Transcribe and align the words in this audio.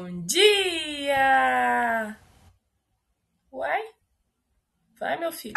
Bom 0.00 0.24
dia! 0.26 1.16
Uai? 3.50 3.82
Vai, 4.96 5.18
meu 5.18 5.32
filho. 5.32 5.56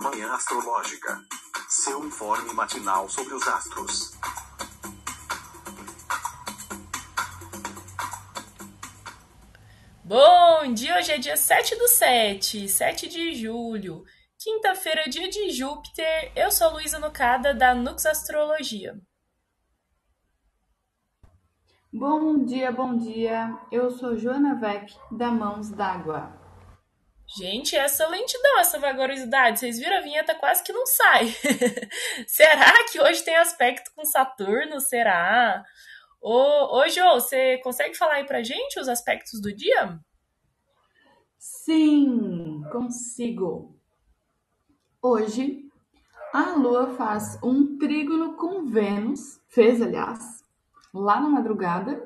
Manhã 0.00 0.34
Astrológica. 0.34 1.16
Seu 1.68 2.04
informe 2.04 2.52
matinal 2.54 3.08
sobre 3.08 3.34
os 3.34 3.46
astros. 3.46 4.18
Bom 10.02 10.74
dia! 10.74 10.96
Hoje 10.98 11.12
é 11.12 11.18
dia 11.18 11.36
7 11.36 11.76
do 11.76 11.86
7, 11.86 12.68
7 12.68 13.08
de 13.08 13.32
julho. 13.36 14.02
Quinta-feira, 14.36 15.08
dia 15.08 15.28
de 15.30 15.52
Júpiter. 15.52 16.32
Eu 16.34 16.50
sou 16.50 16.66
a 16.66 16.72
Luísa 16.72 16.98
Nucada, 16.98 17.54
da 17.54 17.76
Nux 17.76 18.04
Astrologia. 18.04 19.00
Bom 21.98 22.44
dia, 22.44 22.70
bom 22.70 22.94
dia. 22.94 23.58
Eu 23.72 23.90
sou 23.90 24.18
Joana 24.18 24.54
Vec, 24.56 24.94
da 25.10 25.30
Mãos 25.30 25.70
d'Água. 25.70 26.30
Gente, 27.38 27.74
essa 27.74 28.06
lentidão, 28.06 28.58
essa 28.58 28.78
vagarosidade, 28.78 29.58
vocês 29.58 29.78
viram 29.78 29.96
a 29.96 30.02
vinheta 30.02 30.34
quase 30.34 30.62
que 30.62 30.74
não 30.74 30.84
sai. 30.84 31.34
Será 32.28 32.84
que 32.92 33.00
hoje 33.00 33.24
tem 33.24 33.34
aspecto 33.36 33.90
com 33.96 34.04
Saturno? 34.04 34.78
Será? 34.78 35.64
Ô, 36.20 36.80
ô 36.80 36.88
Jô, 36.90 37.14
você 37.14 37.56
consegue 37.64 37.96
falar 37.96 38.16
aí 38.16 38.26
pra 38.26 38.42
gente 38.42 38.78
os 38.78 38.90
aspectos 38.90 39.40
do 39.40 39.50
dia? 39.56 39.98
Sim, 41.38 42.62
consigo. 42.70 43.74
Hoje, 45.00 45.66
a 46.30 46.56
Lua 46.56 46.94
faz 46.94 47.42
um 47.42 47.78
trígono 47.78 48.36
com 48.36 48.66
Vênus, 48.66 49.40
fez, 49.48 49.80
aliás, 49.80 50.45
lá 51.00 51.20
na 51.20 51.28
madrugada. 51.28 52.02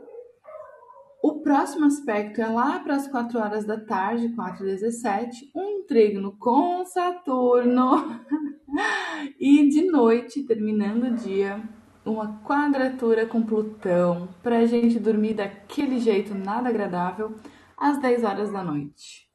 O 1.23 1.41
próximo 1.41 1.85
aspecto 1.85 2.41
é 2.41 2.47
lá 2.47 2.81
para 2.81 2.97
as 2.97 3.07
4 3.07 3.39
horas 3.39 3.65
da 3.65 3.79
tarde, 3.79 4.35
4 4.35 4.67
e 4.67 4.71
17, 4.71 5.51
um 5.55 5.85
trígono 5.87 6.37
com 6.39 6.85
Saturno. 6.87 8.21
e 9.39 9.69
de 9.69 9.83
noite, 9.91 10.43
terminando 10.43 11.05
o 11.05 11.15
dia, 11.17 11.63
uma 12.05 12.41
quadratura 12.43 13.27
com 13.27 13.43
Plutão, 13.43 14.29
para 14.43 14.61
a 14.61 14.67
gente 14.67 14.99
dormir 14.99 15.35
daquele 15.35 15.99
jeito 15.99 16.35
nada 16.35 16.71
agradável, 16.71 17.37
às 17.77 18.01
10 18.01 18.25
horas 18.25 18.51
da 18.51 18.65
noite. 18.65 19.31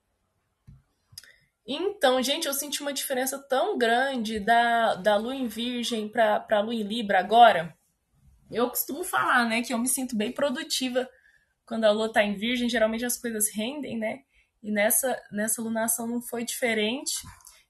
Então, 1.67 2.21
gente, 2.21 2.47
eu 2.47 2.53
senti 2.53 2.81
uma 2.81 2.93
diferença 2.93 3.39
tão 3.39 3.77
grande 3.77 4.39
da, 4.39 4.95
da 4.95 5.17
lua 5.17 5.35
em 5.35 5.47
Virgem 5.47 6.07
para 6.07 6.45
a 6.49 6.61
lua 6.61 6.75
em 6.75 6.83
Libra 6.83 7.19
agora. 7.19 7.75
Eu 8.51 8.69
costumo 8.69 9.03
falar, 9.03 9.47
né, 9.47 9.61
que 9.61 9.73
eu 9.73 9.77
me 9.77 9.87
sinto 9.87 10.15
bem 10.15 10.31
produtiva 10.31 11.09
quando 11.65 11.85
a 11.85 11.91
lua 11.91 12.11
tá 12.11 12.23
em 12.23 12.35
Virgem. 12.35 12.69
Geralmente 12.69 13.05
as 13.05 13.17
coisas 13.17 13.49
rendem, 13.49 13.97
né? 13.97 14.19
E 14.61 14.71
nessa, 14.71 15.19
nessa 15.31 15.61
lunação 15.61 16.07
não 16.07 16.21
foi 16.21 16.43
diferente. 16.43 17.13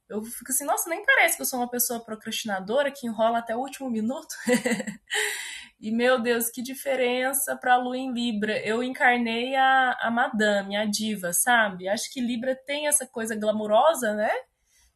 Eu 0.07 0.23
fico 0.23 0.51
assim, 0.51 0.65
nossa, 0.65 0.89
nem 0.89 1.03
parece 1.03 1.35
que 1.35 1.41
eu 1.41 1.45
sou 1.45 1.59
uma 1.59 1.69
pessoa 1.69 2.03
procrastinadora 2.03 2.91
que 2.91 3.07
enrola 3.07 3.39
até 3.39 3.55
o 3.55 3.59
último 3.59 3.89
minuto. 3.89 4.35
e 5.79 5.91
meu 5.91 6.21
Deus, 6.21 6.49
que 6.49 6.61
diferença 6.61 7.55
para 7.55 7.73
a 7.73 7.77
lua 7.77 7.97
em 7.97 8.13
Libra. 8.13 8.57
Eu 8.59 8.83
encarnei 8.83 9.55
a, 9.55 9.97
a 10.01 10.11
madame, 10.11 10.75
a 10.75 10.85
diva, 10.85 11.33
sabe? 11.33 11.87
Acho 11.87 12.11
que 12.13 12.21
Libra 12.21 12.55
tem 12.55 12.87
essa 12.87 13.07
coisa 13.07 13.35
glamurosa, 13.35 14.13
né? 14.13 14.31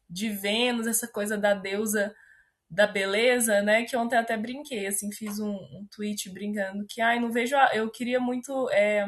De 0.08 0.28
Vênus, 0.28 0.86
essa 0.86 1.08
coisa 1.08 1.36
da 1.36 1.54
deusa 1.54 2.14
da 2.70 2.86
beleza, 2.86 3.60
né? 3.62 3.84
Que 3.84 3.96
ontem 3.96 4.16
até 4.16 4.36
brinquei, 4.36 4.86
assim, 4.86 5.10
fiz 5.10 5.40
um, 5.40 5.50
um 5.50 5.86
tweet 5.90 6.30
brincando 6.30 6.86
que, 6.86 7.00
ai, 7.00 7.18
não 7.18 7.32
vejo. 7.32 7.56
A... 7.56 7.74
Eu 7.74 7.90
queria 7.90 8.20
muito 8.20 8.70
é, 8.70 9.04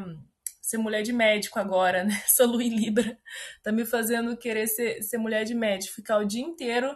ser 0.60 0.78
mulher 0.78 1.02
de 1.02 1.12
médico 1.12 1.58
agora, 1.60 2.02
né? 2.02 2.20
Essa 2.26 2.44
lua 2.44 2.62
em 2.64 2.74
Libra 2.74 3.16
tá 3.62 3.70
me 3.70 3.84
fazendo 3.84 4.36
querer 4.36 4.66
ser, 4.66 5.02
ser 5.02 5.18
mulher 5.18 5.44
de 5.44 5.54
médico, 5.54 5.94
ficar 5.94 6.18
o 6.18 6.24
dia 6.24 6.42
inteiro, 6.42 6.92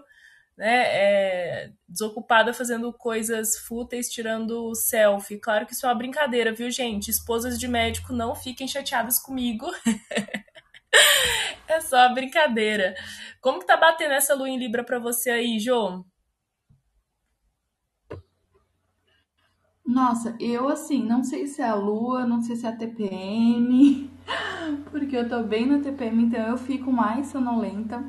né? 0.56 0.86
É, 0.88 1.72
desocupada 1.88 2.52
fazendo 2.52 2.92
coisas 2.92 3.56
fúteis, 3.58 4.08
tirando 4.10 4.74
selfie. 4.74 5.38
Claro 5.38 5.66
que 5.66 5.72
isso 5.72 5.86
é 5.86 5.88
uma 5.88 5.94
brincadeira, 5.94 6.52
viu, 6.52 6.68
gente? 6.68 7.10
Esposas 7.10 7.60
de 7.60 7.68
médico 7.68 8.12
não 8.12 8.34
fiquem 8.34 8.66
chateadas 8.66 9.20
comigo. 9.20 9.70
é 11.68 11.80
só 11.80 12.12
brincadeira. 12.12 12.96
Como 13.40 13.60
que 13.60 13.66
tá 13.66 13.76
batendo 13.76 14.14
essa 14.14 14.34
lua 14.34 14.48
em 14.48 14.58
Libra 14.58 14.82
pra 14.82 14.98
você 14.98 15.30
aí, 15.30 15.60
Jô? 15.60 16.04
Nossa, 19.86 20.36
eu 20.40 20.68
assim, 20.68 21.04
não 21.04 21.22
sei 21.22 21.46
se 21.46 21.62
é 21.62 21.68
a 21.68 21.74
lua, 21.74 22.26
não 22.26 22.42
sei 22.42 22.56
se 22.56 22.66
é 22.66 22.70
a 22.70 22.76
TPM, 22.76 24.10
porque 24.90 25.16
eu 25.16 25.28
tô 25.28 25.44
bem 25.44 25.64
na 25.64 25.78
TPM, 25.78 26.24
então 26.24 26.40
eu 26.40 26.58
fico 26.58 26.92
mais 26.92 27.28
sonolenta 27.28 28.04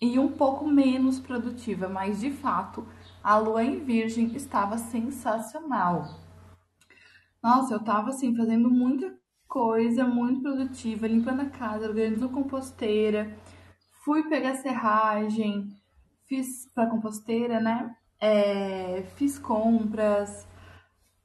e 0.00 0.18
um 0.18 0.28
pouco 0.28 0.66
menos 0.66 1.18
produtiva, 1.18 1.88
mas 1.88 2.20
de 2.20 2.30
fato, 2.30 2.86
a 3.24 3.38
lua 3.38 3.64
em 3.64 3.82
Virgem 3.82 4.26
estava 4.36 4.76
sensacional. 4.76 6.20
Nossa, 7.42 7.74
eu 7.74 7.80
tava 7.80 8.10
assim, 8.10 8.36
fazendo 8.36 8.70
muita 8.70 9.14
coisa, 9.48 10.04
muito 10.04 10.42
produtiva, 10.42 11.06
limpando 11.06 11.40
a 11.40 11.46
casa, 11.46 11.88
organizando 11.88 12.28
composteira, 12.28 13.34
fui 14.04 14.28
pegar 14.28 14.56
serragem, 14.56 15.68
fiz 16.26 16.68
pra 16.74 16.86
composteira, 16.86 17.58
né? 17.58 17.96
É, 18.20 19.02
fiz 19.16 19.38
compras 19.38 20.46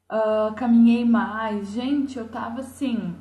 Uh, 0.10 0.56
caminhei 0.56 1.04
mais. 1.04 1.70
Gente, 1.70 2.18
eu 2.18 2.30
tava 2.30 2.62
assim. 2.62 3.16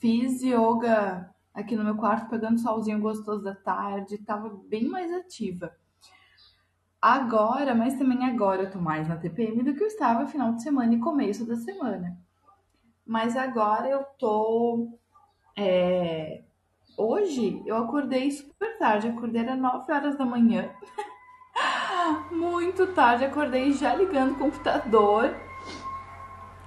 Fiz 0.00 0.42
yoga 0.42 1.32
aqui 1.54 1.76
no 1.76 1.84
meu 1.84 1.96
quarto, 1.96 2.28
pegando 2.28 2.60
solzinho 2.60 3.00
gostoso 3.00 3.42
da 3.42 3.54
tarde, 3.54 4.18
tava 4.18 4.50
bem 4.68 4.88
mais 4.88 5.12
ativa. 5.12 5.72
Agora, 7.00 7.74
mas 7.74 7.94
também 7.94 8.24
agora 8.24 8.62
eu 8.62 8.70
tô 8.70 8.78
mais 8.78 9.08
na 9.08 9.16
TPM 9.16 9.62
do 9.62 9.74
que 9.74 9.82
eu 9.82 9.86
estava 9.86 10.26
final 10.26 10.52
de 10.52 10.62
semana 10.62 10.94
e 10.94 11.00
começo 11.00 11.46
da 11.46 11.56
semana. 11.56 12.18
Mas 13.06 13.36
agora 13.36 13.88
eu 13.88 14.04
tô. 14.18 14.98
É... 15.56 16.44
Hoje 16.98 17.62
eu 17.64 17.76
acordei 17.76 18.30
super 18.30 18.76
tarde, 18.78 19.08
acordei 19.08 19.48
às 19.48 19.58
9 19.58 19.92
horas 19.92 20.18
da 20.18 20.26
manhã. 20.26 20.70
Muito 22.30 22.88
tarde, 22.88 23.24
acordei 23.24 23.72
já 23.72 23.94
ligando 23.94 24.32
o 24.32 24.38
computador 24.38 25.34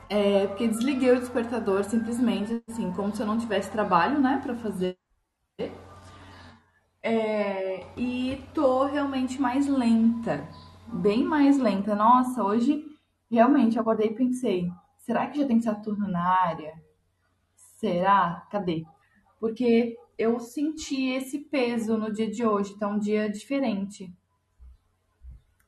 é, 0.09 0.47
porque 0.47 0.67
desliguei 0.67 1.11
o 1.11 1.19
despertador 1.19 1.83
simplesmente, 1.83 2.61
assim, 2.69 2.91
como 2.91 3.15
se 3.15 3.21
eu 3.21 3.27
não 3.27 3.37
tivesse 3.37 3.71
trabalho, 3.71 4.19
né, 4.19 4.39
pra 4.43 4.55
fazer. 4.55 4.97
É, 7.01 7.85
e 7.97 8.41
tô 8.53 8.85
realmente 8.85 9.39
mais 9.41 9.67
lenta, 9.67 10.47
bem 10.87 11.23
mais 11.23 11.57
lenta. 11.57 11.95
Nossa, 11.95 12.43
hoje 12.43 12.85
realmente 13.29 13.77
acordei 13.77 14.07
e 14.07 14.15
pensei: 14.15 14.71
será 14.99 15.27
que 15.27 15.39
já 15.39 15.45
tem 15.47 15.61
Saturno 15.61 16.07
na 16.07 16.23
área? 16.23 16.73
Será? 17.79 18.47
Cadê? 18.51 18.85
Porque 19.39 19.97
eu 20.17 20.39
senti 20.39 21.09
esse 21.11 21.39
peso 21.39 21.97
no 21.97 22.11
dia 22.13 22.29
de 22.29 22.45
hoje, 22.45 22.77
tá 22.77 22.87
um 22.87 22.99
dia 22.99 23.29
diferente. 23.29 24.11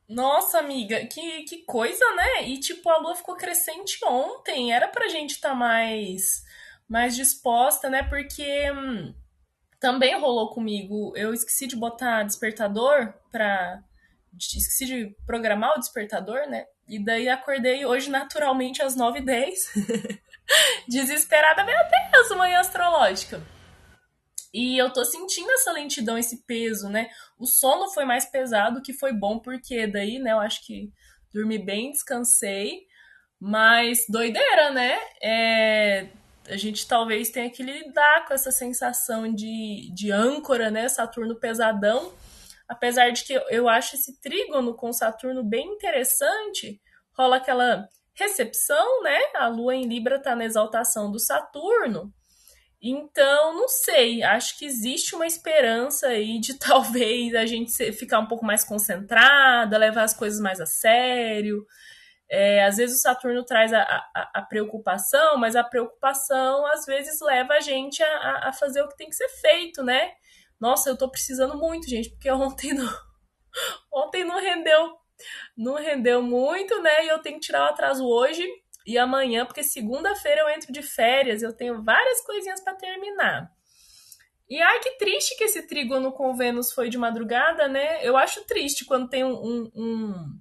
Nossa, 0.08 0.60
amiga, 0.60 1.06
que, 1.08 1.44
que 1.44 1.64
coisa, 1.64 2.06
né? 2.16 2.48
E 2.48 2.60
tipo, 2.60 2.88
a 2.90 2.98
lua 2.98 3.16
ficou 3.16 3.36
crescente 3.36 3.98
ontem. 4.06 4.72
Era 4.72 4.88
pra 4.88 5.08
gente 5.08 5.32
estar 5.32 5.50
tá 5.50 5.56
mais, 5.56 6.44
mais 6.88 7.16
disposta, 7.16 7.90
né? 7.90 8.04
Porque 8.04 8.72
hum, 8.72 9.14
também 9.80 10.20
rolou 10.20 10.54
comigo. 10.54 11.14
Eu 11.16 11.34
esqueci 11.34 11.66
de 11.68 11.76
botar 11.76 12.24
despertador 12.24 13.14
pra. 13.32 13.82
Esqueci 14.38 14.86
de 14.86 15.16
programar 15.26 15.76
o 15.76 15.80
despertador, 15.80 16.48
né? 16.48 16.66
E 16.88 17.04
daí 17.04 17.28
acordei 17.30 17.86
hoje 17.86 18.10
naturalmente 18.10 18.82
às 18.82 18.96
9h10. 18.96 20.20
Desesperada, 20.88 21.64
meu 21.64 21.78
Deus, 22.12 22.38
manhã 22.38 22.60
astrológica. 22.60 23.42
E 24.56 24.78
eu 24.78 24.90
tô 24.90 25.04
sentindo 25.04 25.52
essa 25.52 25.74
lentidão, 25.74 26.18
esse 26.18 26.46
peso, 26.46 26.88
né? 26.88 27.10
O 27.38 27.46
sono 27.46 27.90
foi 27.90 28.06
mais 28.06 28.24
pesado, 28.24 28.82
que 28.82 28.94
foi 28.94 29.12
bom, 29.12 29.38
porque 29.38 29.86
daí, 29.86 30.18
né, 30.18 30.32
eu 30.32 30.40
acho 30.40 30.66
que 30.66 30.94
dormi 31.34 31.58
bem, 31.58 31.92
descansei. 31.92 32.84
Mas 33.38 34.06
doideira, 34.08 34.72
né? 34.72 34.98
É, 35.22 36.08
a 36.48 36.56
gente 36.56 36.88
talvez 36.88 37.30
tenha 37.32 37.50
que 37.50 37.62
lidar 37.62 38.26
com 38.26 38.34
essa 38.34 38.50
sensação 38.50 39.28
de, 39.34 39.92
de 39.94 40.10
âncora, 40.10 40.72
né? 40.72 40.88
Saturno 40.88 41.36
pesadão. 41.38 42.14
Apesar 42.66 43.10
de 43.10 43.26
que 43.26 43.34
eu, 43.34 43.42
eu 43.50 43.68
acho 43.68 43.98
esse 43.98 44.22
trígono 44.22 44.74
com 44.74 44.94
Saturno 44.94 45.44
bem 45.44 45.68
interessante, 45.68 46.80
rola 47.14 47.36
aquela 47.36 47.90
recepção, 48.14 49.04
né? 49.04 49.20
A 49.36 49.48
Lua 49.50 49.76
em 49.76 49.86
Libra 49.86 50.18
tá 50.18 50.34
na 50.34 50.46
exaltação 50.46 51.12
do 51.12 51.20
Saturno. 51.20 52.14
Então, 52.82 53.54
não 53.56 53.68
sei, 53.68 54.22
acho 54.22 54.58
que 54.58 54.66
existe 54.66 55.16
uma 55.16 55.26
esperança 55.26 56.08
aí 56.08 56.40
de 56.40 56.54
talvez 56.60 57.34
a 57.36 57.46
gente 57.46 57.92
ficar 57.94 58.20
um 58.20 58.28
pouco 58.28 58.46
mais 58.46 58.64
concentrada, 58.64 59.78
levar 59.78 60.04
as 60.04 60.14
coisas 60.14 60.40
mais 60.40 60.60
a 60.60 60.66
sério. 60.66 61.66
É, 62.30 62.64
às 62.64 62.78
vezes 62.78 62.98
o 62.98 63.02
Saturno 63.02 63.46
traz 63.46 63.72
a, 63.72 63.82
a, 63.82 64.32
a, 64.36 64.42
preocupação, 64.42 65.38
mas 65.38 65.56
a 65.56 65.64
preocupação 65.64 66.66
às 66.68 66.86
vezes 66.86 67.22
leva 67.22 67.54
a 67.54 67.60
gente 67.60 68.02
a, 68.02 68.50
a, 68.50 68.54
fazer 68.54 68.82
o 68.82 68.88
que 68.88 68.98
tem 68.98 69.10
que 69.10 69.16
ser 69.16 69.30
feito, 69.30 69.84
né? 69.84 70.12
Nossa, 70.60 70.90
eu 70.90 70.98
tô 70.98 71.10
precisando 71.10 71.56
muito, 71.58 71.88
gente, 71.88 72.10
porque 72.10 72.30
ontem 72.32 72.74
não, 72.74 72.92
ontem 73.94 74.24
não 74.24 74.40
rendeu, 74.40 74.98
não 75.56 75.76
rendeu 75.76 76.22
muito, 76.22 76.82
né? 76.82 77.06
E 77.06 77.10
eu 77.10 77.20
tenho 77.20 77.40
que 77.40 77.46
tirar 77.46 77.66
o 77.66 77.70
atraso 77.70 78.06
hoje 78.08 78.44
e 78.86 78.98
amanhã, 78.98 79.46
porque 79.46 79.64
segunda-feira 79.64 80.42
eu 80.42 80.50
entro 80.50 80.72
de 80.72 80.82
férias, 80.82 81.42
eu 81.42 81.54
tenho 81.54 81.84
várias 81.84 82.22
coisinhas 82.26 82.62
para 82.62 82.76
terminar. 82.76 83.52
E 84.48 84.62
ai, 84.62 84.80
que 84.80 84.92
triste 84.98 85.36
que 85.38 85.46
esse 85.46 85.68
trígono 85.68 86.12
com 86.12 86.36
Vênus 86.36 86.72
foi 86.72 86.90
de 86.90 86.98
madrugada, 86.98 87.68
né? 87.68 88.06
Eu 88.06 88.16
acho 88.16 88.46
triste 88.46 88.86
quando 88.86 89.10
tem 89.10 89.24
um, 89.24 89.72
um 89.74 90.40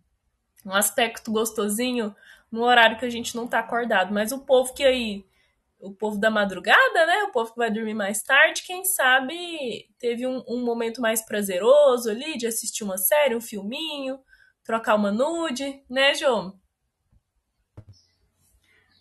um 0.65 0.73
aspecto 0.73 1.31
gostosinho 1.31 2.15
no 2.51 2.63
horário 2.63 2.99
que 2.99 3.05
a 3.05 3.11
gente 3.11 3.37
não 3.37 3.47
tá 3.47 3.59
acordado. 3.59 4.13
Mas 4.13 4.33
o 4.33 4.45
povo 4.45 4.73
que 4.73 4.85
aí, 4.85 5.25
o 5.79 5.93
povo 5.93 6.19
da 6.19 6.31
madrugada, 6.31 7.07
né? 7.07 7.25
O 7.25 7.33
povo 7.33 7.53
que 7.53 7.59
vai 7.59 7.71
dormir 7.71 7.95
mais 7.95 8.23
tarde, 8.23 8.63
quem 8.63 8.85
sabe 8.85 9.89
teve 9.99 10.27
um, 10.27 10.43
um 10.49 10.65
momento 10.65 11.01
mais 11.01 11.23
prazeroso 11.25 12.11
ali 12.11 12.37
de 12.39 12.47
assistir 12.47 12.85
uma 12.85 12.97
série, 12.97 13.37
um 13.37 13.41
filminho, 13.41 14.19
trocar 14.63 14.95
uma 14.95 15.13
nude, 15.13 15.83
né, 15.91 16.15
João? 16.15 16.59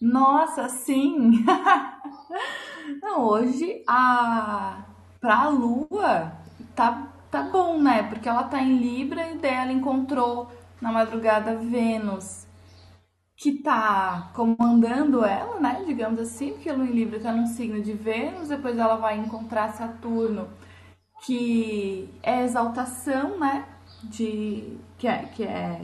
Nossa, 0.03 0.67
sim! 0.69 1.45
Não, 3.01 3.21
hoje 3.25 3.83
a 3.87 4.83
pra 5.19 5.47
lua 5.47 6.33
tá, 6.75 7.07
tá 7.31 7.43
bom, 7.43 7.81
né? 7.81 8.03
Porque 8.03 8.27
ela 8.27 8.43
tá 8.43 8.61
em 8.61 8.77
Libra 8.77 9.29
e 9.31 9.37
dela 9.37 9.71
encontrou 9.71 10.51
na 10.81 10.91
madrugada 10.91 11.55
Vênus, 11.55 12.45
que 13.37 13.53
tá 13.63 14.31
comandando 14.35 15.25
ela, 15.25 15.59
né? 15.59 15.83
Digamos 15.85 16.19
assim, 16.21 16.53
porque 16.53 16.69
a 16.69 16.73
Lua 16.75 16.85
em 16.87 16.91
Libra 16.91 17.19
tá 17.19 17.31
num 17.33 17.47
signo 17.47 17.81
de 17.81 17.93
Vênus, 17.93 18.49
depois 18.49 18.77
ela 18.77 18.95
vai 18.97 19.17
encontrar 19.17 19.73
Saturno, 19.73 20.49
que 21.25 22.09
é 22.23 22.43
exaltação, 22.43 23.39
né? 23.39 23.65
De, 24.03 24.77
que, 24.97 25.07
é, 25.07 25.19
que, 25.33 25.43
é, 25.43 25.81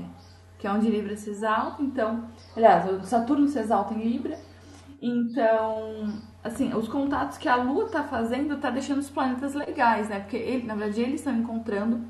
que 0.59 0.67
é 0.67 0.71
onde 0.71 0.91
Libra 0.91 1.15
se 1.15 1.29
exalta. 1.29 1.81
Então, 1.81 2.29
aliás, 2.55 3.07
Saturno 3.07 3.47
se 3.47 3.57
exalta 3.57 3.93
em 3.93 4.03
Libra. 4.03 4.37
Então, 5.01 6.21
assim, 6.43 6.73
os 6.73 6.89
contatos 6.89 7.37
que 7.37 7.47
a 7.47 7.55
Lua 7.55 7.89
tá 7.89 8.03
fazendo 8.03 8.59
tá 8.59 8.69
deixando 8.69 8.99
os 8.99 9.09
planetas 9.09 9.55
legais, 9.55 10.09
né? 10.09 10.19
Porque 10.19 10.35
ele, 10.35 10.67
na 10.67 10.75
verdade, 10.75 11.01
eles 11.01 11.21
estão 11.21 11.33
encontrando 11.33 12.05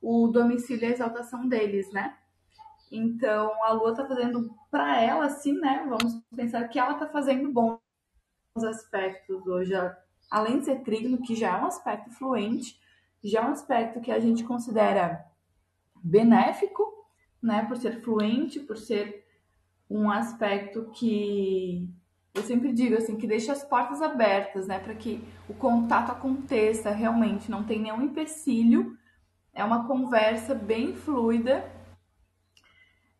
o 0.00 0.26
domicílio 0.28 0.82
e 0.82 0.86
a 0.86 0.94
exaltação 0.94 1.46
deles, 1.46 1.92
né? 1.92 2.16
Então, 2.90 3.52
a 3.64 3.72
Lua 3.72 3.90
está 3.90 4.06
fazendo 4.06 4.50
para 4.70 5.00
ela, 5.00 5.26
assim, 5.26 5.52
né? 5.52 5.86
Vamos 5.86 6.18
pensar 6.34 6.66
que 6.68 6.78
ela 6.78 6.92
está 6.92 7.06
fazendo 7.06 7.52
bons 7.52 7.78
aspectos 8.64 9.46
hoje. 9.46 9.74
Além 10.30 10.60
de 10.60 10.64
ser 10.64 10.82
trígono, 10.82 11.20
que 11.20 11.34
já 11.34 11.58
é 11.58 11.60
um 11.60 11.66
aspecto 11.66 12.10
fluente, 12.10 12.80
já 13.22 13.40
é 13.40 13.44
um 13.44 13.52
aspecto 13.52 14.00
que 14.00 14.10
a 14.10 14.18
gente 14.18 14.44
considera 14.44 15.26
benéfico, 16.02 17.01
né? 17.42 17.64
Por 17.64 17.76
ser 17.76 18.00
fluente, 18.00 18.60
por 18.60 18.76
ser 18.76 19.26
um 19.90 20.10
aspecto 20.10 20.90
que 20.94 21.88
eu 22.34 22.42
sempre 22.42 22.72
digo 22.72 22.96
assim, 22.96 23.16
que 23.16 23.26
deixa 23.26 23.52
as 23.52 23.62
portas 23.62 24.00
abertas, 24.00 24.66
né? 24.66 24.78
Para 24.78 24.94
que 24.94 25.22
o 25.48 25.54
contato 25.54 26.10
aconteça 26.10 26.90
realmente, 26.90 27.50
não 27.50 27.64
tem 27.64 27.78
nenhum 27.78 28.02
empecilho. 28.02 28.96
É 29.52 29.62
uma 29.62 29.86
conversa 29.86 30.54
bem 30.54 30.94
fluida 30.94 31.70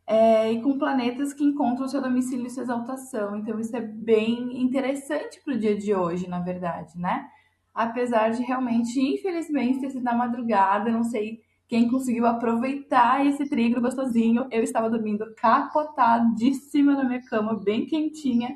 é, 0.05 0.51
e 0.51 0.61
com 0.61 0.77
planetas 0.77 1.31
que 1.31 1.43
encontram 1.43 1.87
seu 1.87 2.01
domicílio 2.01 2.47
e 2.47 2.49
sua 2.49 2.63
exaltação. 2.63 3.37
Então, 3.37 3.59
isso 3.59 3.75
é 3.75 3.81
bem 3.81 4.61
interessante 4.61 5.39
para 5.43 5.53
o 5.53 5.59
dia 5.59 5.77
de 5.77 5.93
hoje, 5.93 6.27
na 6.27 6.39
verdade, 6.39 6.97
né? 6.97 7.27
Apesar 7.73 8.29
de 8.29 8.43
realmente, 8.43 8.99
infelizmente, 8.99 9.79
ter 9.79 9.91
sido 9.91 10.03
na 10.03 10.13
madrugada, 10.13 10.91
não 10.91 11.03
sei 11.03 11.41
quem 11.67 11.89
conseguiu 11.89 12.25
aproveitar 12.25 13.25
esse 13.25 13.49
trígono 13.49 13.81
gostosinho. 13.81 14.47
Eu 14.51 14.63
estava 14.63 14.89
dormindo 14.89 15.33
capotadíssima 15.35 16.93
na 16.93 17.03
minha 17.03 17.21
cama, 17.23 17.55
bem 17.55 17.85
quentinha. 17.85 18.55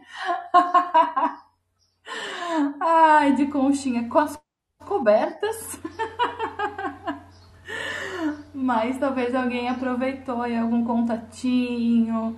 Ai, 2.79 3.35
de 3.35 3.47
conchinha 3.47 4.07
com 4.07 4.19
as 4.19 4.39
cobertas. 4.85 5.79
Mas 8.53 8.97
talvez 8.97 9.35
alguém 9.35 9.69
aproveitou 9.69 10.41
aí 10.41 10.57
algum 10.57 10.83
contatinho, 10.83 12.37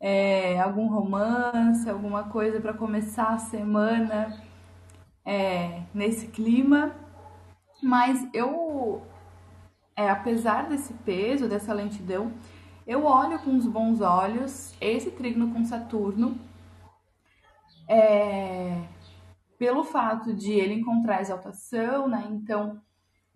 é, 0.00 0.58
algum 0.60 0.88
romance, 0.88 1.88
alguma 1.88 2.24
coisa 2.24 2.60
para 2.60 2.72
começar 2.72 3.28
a 3.28 3.38
semana 3.38 4.36
é, 5.24 5.82
nesse 5.94 6.26
clima. 6.26 6.92
Mas 7.82 8.26
eu, 8.34 9.02
é, 10.00 10.08
apesar 10.08 10.66
desse 10.66 10.94
peso, 10.94 11.46
dessa 11.46 11.74
lentidão, 11.74 12.32
eu 12.86 13.04
olho 13.04 13.38
com 13.40 13.54
os 13.54 13.66
bons 13.66 14.00
olhos 14.00 14.74
esse 14.80 15.10
trígono 15.10 15.52
com 15.52 15.62
Saturno. 15.64 16.38
É, 17.86 18.82
pelo 19.58 19.84
fato 19.84 20.32
de 20.32 20.52
ele 20.52 20.74
encontrar 20.74 21.20
exaltação, 21.20 22.08
né? 22.08 22.26
Então, 22.30 22.80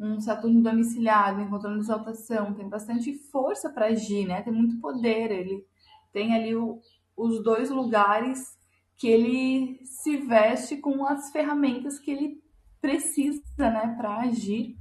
um 0.01 0.19
Saturno 0.21 0.63
domiciliado, 0.63 1.43
encontrando 1.43 1.81
exaltação, 1.81 2.55
tem 2.55 2.67
bastante 2.67 3.13
força 3.31 3.69
para 3.69 3.87
agir, 3.87 4.27
né? 4.27 4.41
Tem 4.41 4.53
muito 4.53 4.81
poder, 4.81 5.31
ele 5.31 5.67
tem 6.15 6.35
ali 6.35 6.57
o, 6.57 6.81
os 7.15 7.43
dois 7.43 7.69
lugares 7.69 8.57
que 8.97 9.09
ele 9.09 9.81
se 9.85 10.17
veste 10.17 10.79
com 10.79 11.05
as 11.05 11.31
ferramentas 11.31 11.99
que 11.99 12.11
ele 12.11 12.43
precisa, 12.81 13.43
né, 13.59 13.95
para 13.99 14.21
agir. 14.21 14.77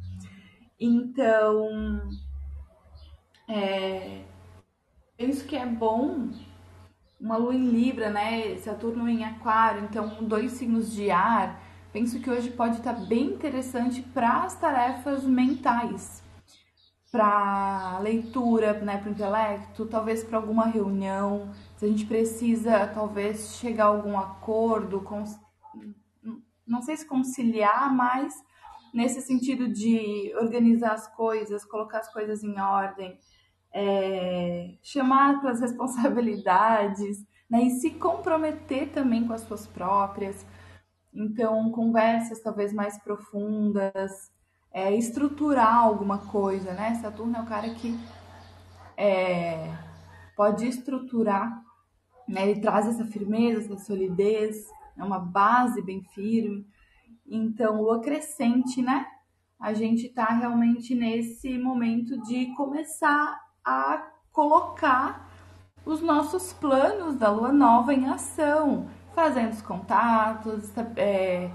Então, 0.86 2.10
é, 3.48 4.24
penso 5.16 5.46
que 5.46 5.56
é 5.56 5.66
bom 5.66 6.30
uma 7.22 7.38
lua 7.38 7.56
em 7.56 7.70
Libra, 7.70 8.10
né? 8.10 8.58
Saturno 8.58 9.08
em 9.08 9.24
Aquário, 9.24 9.86
então 9.86 10.24
dois 10.24 10.52
signos 10.52 10.92
de 10.92 11.10
ar 11.10 11.58
penso 11.94 12.20
que 12.20 12.30
hoje 12.30 12.50
pode 12.50 12.78
estar 12.78 12.94
bem 13.06 13.28
interessante 13.28 14.02
para 14.02 14.44
as 14.44 14.60
tarefas 14.60 15.24
mentais, 15.24 16.24
para 17.12 18.00
leitura, 18.00 18.74
né, 18.82 18.98
para 18.98 19.10
o 19.10 19.12
intelecto, 19.12 19.86
talvez 19.86 20.24
para 20.24 20.40
alguma 20.40 20.66
reunião, 20.66 21.52
se 21.78 21.86
a 21.86 21.88
gente 21.88 22.08
precisa 22.08 22.88
talvez 22.88 23.56
chegar 23.58 23.86
a 23.86 23.88
algum 23.90 24.18
acordo, 24.18 25.06
não 26.66 26.82
sei 26.82 26.98
se 26.98 27.06
conciliar, 27.06 27.94
mas 27.94 28.44
nesse 28.94 29.22
sentido 29.22 29.68
de 29.68 30.34
organizar 30.36 30.94
as 30.94 31.08
coisas, 31.16 31.66
colocar 31.66 32.00
as 32.00 32.12
coisas 32.12 32.44
em 32.44 32.60
ordem, 32.60 33.18
é, 33.74 34.76
chamar 34.84 35.42
para 35.42 35.52
as 35.52 35.60
responsabilidades, 35.62 37.26
né, 37.50 37.64
e 37.64 37.72
se 37.72 37.92
comprometer 37.92 38.90
também 38.92 39.26
com 39.26 39.34
as 39.34 39.42
suas 39.42 39.68
próprias. 39.68 40.46
Então, 41.14 41.72
conversas 41.72 42.42
talvez 42.42 42.74
mais 42.74 42.98
profundas, 43.00 44.32
é, 44.74 44.96
estruturar 44.96 45.78
alguma 45.78 46.18
coisa, 46.18 46.74
né? 46.74 46.96
Saturno 46.96 47.38
é 47.38 47.42
o 47.42 47.46
cara 47.46 47.70
que 47.76 47.96
é, 48.98 49.72
pode 50.36 50.68
estruturar, 50.68 51.62
né? 52.28 52.50
Ele 52.50 52.60
traz 52.60 52.88
essa 52.88 53.06
firmeza, 53.06 53.60
essa 53.62 53.86
solidez, 53.86 54.68
é 54.98 55.04
uma 55.04 55.20
base 55.20 55.82
bem 55.84 56.04
firme. 56.16 56.66
Então, 57.26 57.82
lua 57.82 58.02
crescente, 58.02 58.82
né? 58.82 59.06
A 59.60 59.74
gente 59.74 60.10
tá 60.10 60.26
realmente 60.26 60.94
nesse 60.94 61.58
momento 61.58 62.22
de 62.24 62.54
começar 62.56 63.40
a 63.64 64.12
colocar 64.32 65.30
os 65.86 66.02
nossos 66.02 66.54
planos 66.54 67.16
da 67.16 67.30
lua 67.30 67.52
nova 67.52 67.94
em 67.94 68.08
ação 68.08 68.88
fazendo 69.14 69.52
os 69.52 69.62
contatos, 69.62 70.72
é, 70.96 71.50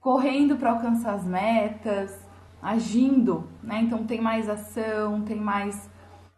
correndo 0.00 0.56
para 0.56 0.70
alcançar 0.70 1.14
as 1.14 1.24
metas, 1.24 2.16
agindo, 2.62 3.48
né? 3.62 3.80
Então 3.82 4.06
tem 4.06 4.20
mais 4.20 4.48
ação, 4.48 5.22
tem 5.22 5.36
mais 5.36 5.90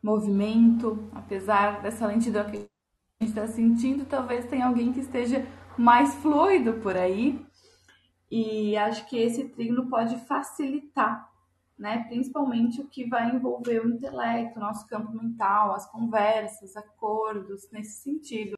movimento, 0.03 1.09
apesar 1.15 1.83
dessa 1.83 2.07
lentidão 2.07 2.45
que 2.45 2.57
a 2.59 3.25
gente 3.25 3.31
está 3.31 3.47
sentindo, 3.47 4.05
talvez 4.05 4.47
tenha 4.47 4.67
alguém 4.67 4.93
que 4.93 5.01
esteja 5.01 5.45
mais 5.77 6.15
fluido 6.17 6.75
por 6.75 6.97
aí. 6.97 7.45
E 8.31 8.77
acho 8.77 9.07
que 9.07 9.17
esse 9.19 9.49
trígono 9.51 9.89
pode 9.89 10.17
facilitar, 10.27 11.31
né? 11.79 12.05
Principalmente 12.09 12.81
o 12.81 12.89
que 12.89 13.09
vai 13.09 13.31
envolver 13.31 13.81
o 13.81 13.89
intelecto, 13.89 14.59
nosso 14.59 14.87
campo 14.87 15.13
mental, 15.13 15.73
as 15.75 15.91
conversas, 15.91 16.77
acordos, 16.77 17.71
nesse 17.71 18.03
sentido. 18.03 18.57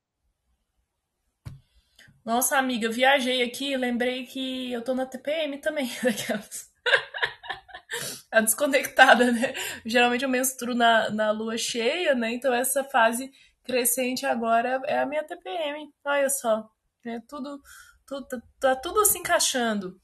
Nossa, 2.25 2.59
amiga, 2.59 2.91
viajei 2.91 3.43
aqui 3.43 3.77
lembrei 3.77 4.27
que 4.27 4.73
eu 4.73 4.83
tô 4.83 4.95
na 4.95 5.07
TPM 5.07 5.59
também, 5.59 5.89
daquelas. 6.03 6.71
a 8.31 8.41
desconectada, 8.41 9.33
né? 9.33 9.55
Geralmente 9.85 10.25
eu 10.25 10.29
menstruo 10.29 10.75
na, 10.75 11.11
na 11.11 11.31
lua 11.31 11.57
cheia, 11.57 12.15
né? 12.15 12.33
Então 12.33 12.53
essa 12.53 12.85
fase 12.85 13.31
crescente 13.65 14.27
agora 14.27 14.81
é 14.87 14.99
a 14.99 15.07
minha 15.07 15.25
TPM. 15.25 15.91
Olha 16.05 16.31
só. 16.31 16.71
É 17.05 17.21
tudo, 17.21 17.63
tudo 18.09 18.43
tá, 18.59 18.75
tudo 18.75 19.05
se 19.05 19.19
encaixando. 19.19 20.01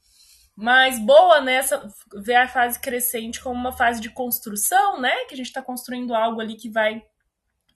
Mas 0.55 0.97
boa 0.99 1.41
nessa 1.41 1.85
ver 2.13 2.35
a 2.35 2.47
fase 2.47 2.79
crescente 2.79 3.41
como 3.41 3.55
uma 3.55 3.73
fase 3.73 3.99
de 3.99 4.09
construção, 4.09 5.01
né? 5.01 5.25
Que 5.25 5.33
a 5.33 5.37
gente 5.37 5.47
está 5.47 5.61
construindo 5.61 6.15
algo 6.15 6.39
ali 6.39 6.55
que 6.55 6.69
vai 6.69 7.03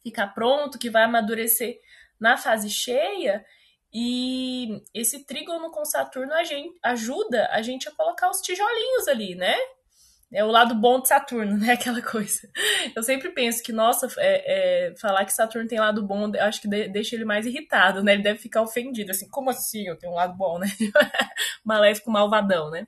ficar 0.01 0.27
pronto, 0.27 0.79
que 0.79 0.89
vai 0.89 1.03
amadurecer 1.03 1.77
na 2.17 2.38
fase 2.38 2.69
cheia. 2.69 3.43
E 3.93 4.81
esse 4.93 5.25
trígono 5.25 5.71
com 5.71 5.83
Saturno 5.83 6.31
a 6.33 6.43
gente, 6.43 6.77
ajuda 6.81 7.50
a 7.51 7.62
gente 7.62 7.89
a 7.89 7.91
colocar 7.91 8.29
os 8.29 8.39
tijolinhos 8.39 9.07
ali, 9.09 9.36
né? 9.36 9.55
É 10.31 10.43
o 10.43 10.48
lado 10.48 10.75
bom 10.75 11.01
de 11.01 11.07
Saturno, 11.07 11.57
né? 11.57 11.74
Aquela 11.74 12.01
coisa. 12.01 12.48
Eu 12.95 13.01
sempre 13.01 13.29
penso 13.29 13.63
que, 13.63 13.71
nossa, 13.71 14.07
é, 14.17 14.89
é, 14.89 14.95
falar 14.98 15.25
que 15.25 15.33
Saturno 15.33 15.67
tem 15.67 15.79
lado 15.79 16.05
bom, 16.05 16.31
acho 16.39 16.62
que 16.62 16.67
de, 16.67 16.88
deixa 16.88 17.15
ele 17.15 17.25
mais 17.25 17.45
irritado, 17.45 18.03
né? 18.03 18.13
Ele 18.13 18.24
deve 18.24 18.39
ficar 18.39 18.62
ofendido, 18.62 19.12
assim, 19.12 19.27
como 19.29 19.50
assim 19.50 19.88
eu 19.88 19.98
tenho 19.98 20.13
um 20.13 20.15
lado 20.15 20.36
bom, 20.36 20.59
né? 20.59 20.67
Maléfico 21.65 22.12
malvadão, 22.12 22.69
né? 22.69 22.88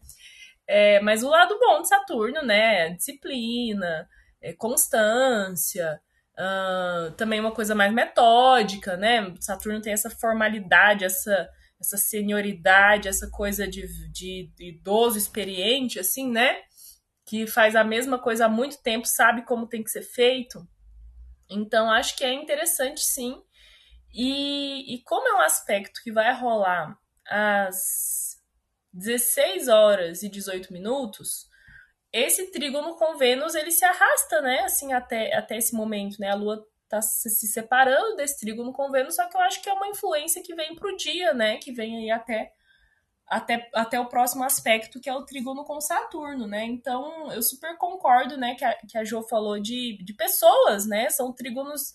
É, 0.68 1.00
mas 1.02 1.24
o 1.24 1.30
lado 1.30 1.58
bom 1.60 1.82
de 1.82 1.88
Saturno, 1.88 2.44
né? 2.44 2.90
Disciplina, 2.92 4.08
é, 4.42 4.54
constância, 4.54 6.00
uh, 6.38 7.12
também 7.12 7.40
uma 7.40 7.52
coisa 7.52 7.76
mais 7.76 7.92
metódica, 7.94 8.96
né? 8.98 9.34
Saturno 9.40 9.82
tem 9.82 9.94
essa 9.94 10.10
formalidade, 10.10 11.06
essa, 11.06 11.50
essa 11.80 11.98
senioridade, 11.98 13.08
essa 13.08 13.30
coisa 13.30 13.68
de, 13.68 13.88
de, 14.12 14.52
de 14.56 14.70
idoso 14.70 15.18
experiente, 15.18 16.00
assim, 16.00 16.30
né? 16.32 16.56
Que 17.32 17.48
faz 17.48 17.78
a 17.78 17.84
mesma 17.86 18.20
coisa 18.20 18.48
há 18.48 18.50
muito 18.50 18.84
tempo, 18.84 19.08
sabe 19.08 19.46
como 19.46 19.66
tem 19.66 19.82
que 19.82 19.90
ser 19.90 20.02
feito. 20.02 20.68
Então, 21.50 21.90
acho 21.90 22.18
que 22.18 22.26
é 22.26 22.34
interessante, 22.34 23.00
sim. 23.00 23.42
E, 24.14 24.94
e 24.94 25.02
como 25.04 25.30
é 25.30 25.36
um 25.36 25.46
aspecto 25.46 26.02
que 26.04 26.12
vai 26.12 26.38
rolar 26.38 27.00
às 27.26 28.38
16 28.92 29.70
horas 29.70 30.24
e 30.24 30.28
18 30.28 30.74
minutos, 30.74 31.50
esse 32.12 32.52
trígono 32.52 32.98
com 32.98 33.16
Vênus 33.16 33.56
ele 33.56 33.72
se 33.72 33.86
arrasta, 33.86 34.42
né, 34.42 34.64
assim 34.66 34.92
até, 34.92 35.34
até 35.34 35.56
esse 35.56 35.74
momento, 35.74 36.20
né? 36.20 36.32
A 36.32 36.36
Lua 36.36 36.68
tá 36.90 37.02
se 37.02 37.48
separando 37.48 38.18
desse 38.18 38.42
trígono 38.42 38.74
com 38.74 38.92
Vênus, 38.92 39.16
só 39.16 39.26
que 39.30 39.38
eu 39.38 39.42
acho 39.42 39.62
que 39.62 39.70
é 39.70 39.74
uma 39.74 39.88
influência 39.88 40.44
que 40.44 40.54
vem 40.54 40.76
pro 40.76 40.98
dia, 40.98 41.34
né, 41.34 41.60
que 41.60 41.72
vem 41.72 41.96
aí 41.96 42.12
até 42.12 42.52
até, 43.32 43.70
até 43.74 43.98
o 43.98 44.10
próximo 44.10 44.44
aspecto, 44.44 45.00
que 45.00 45.10
é 45.10 45.16
o 45.16 45.24
trígono 45.24 45.64
com 45.64 45.80
Saturno, 45.80 46.46
né? 46.46 46.66
Então, 46.66 47.32
eu 47.32 47.42
super 47.42 47.78
concordo, 47.78 48.36
né, 48.36 48.56
que 48.56 48.66
a, 48.66 48.76
que 48.86 48.98
a 48.98 49.06
Jo 49.06 49.24
falou 49.24 49.58
de, 49.58 49.98
de 50.04 50.14
pessoas, 50.14 50.86
né? 50.86 51.10
São 51.10 51.32
trígonos 51.32 51.94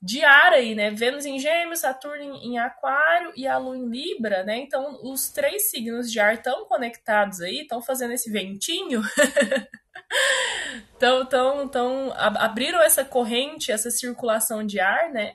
de 0.00 0.24
ar 0.24 0.54
aí, 0.54 0.74
né? 0.74 0.90
Vênus 0.90 1.26
em 1.26 1.38
Gêmeos, 1.38 1.80
Saturno 1.80 2.36
em 2.36 2.58
Aquário 2.58 3.34
e 3.36 3.46
a 3.46 3.58
Lua 3.58 3.76
em 3.76 3.86
Libra, 3.86 4.44
né? 4.44 4.56
Então, 4.56 4.98
os 5.02 5.28
três 5.28 5.68
signos 5.68 6.10
de 6.10 6.18
ar 6.18 6.34
estão 6.34 6.64
conectados 6.64 7.42
aí, 7.42 7.60
estão 7.60 7.82
fazendo 7.82 8.14
esse 8.14 8.30
ventinho. 8.30 9.02
então, 10.96 11.20
então, 11.20 11.64
então, 11.64 12.12
abriram 12.16 12.80
essa 12.80 13.04
corrente, 13.04 13.70
essa 13.70 13.90
circulação 13.90 14.64
de 14.64 14.80
ar, 14.80 15.10
né? 15.10 15.34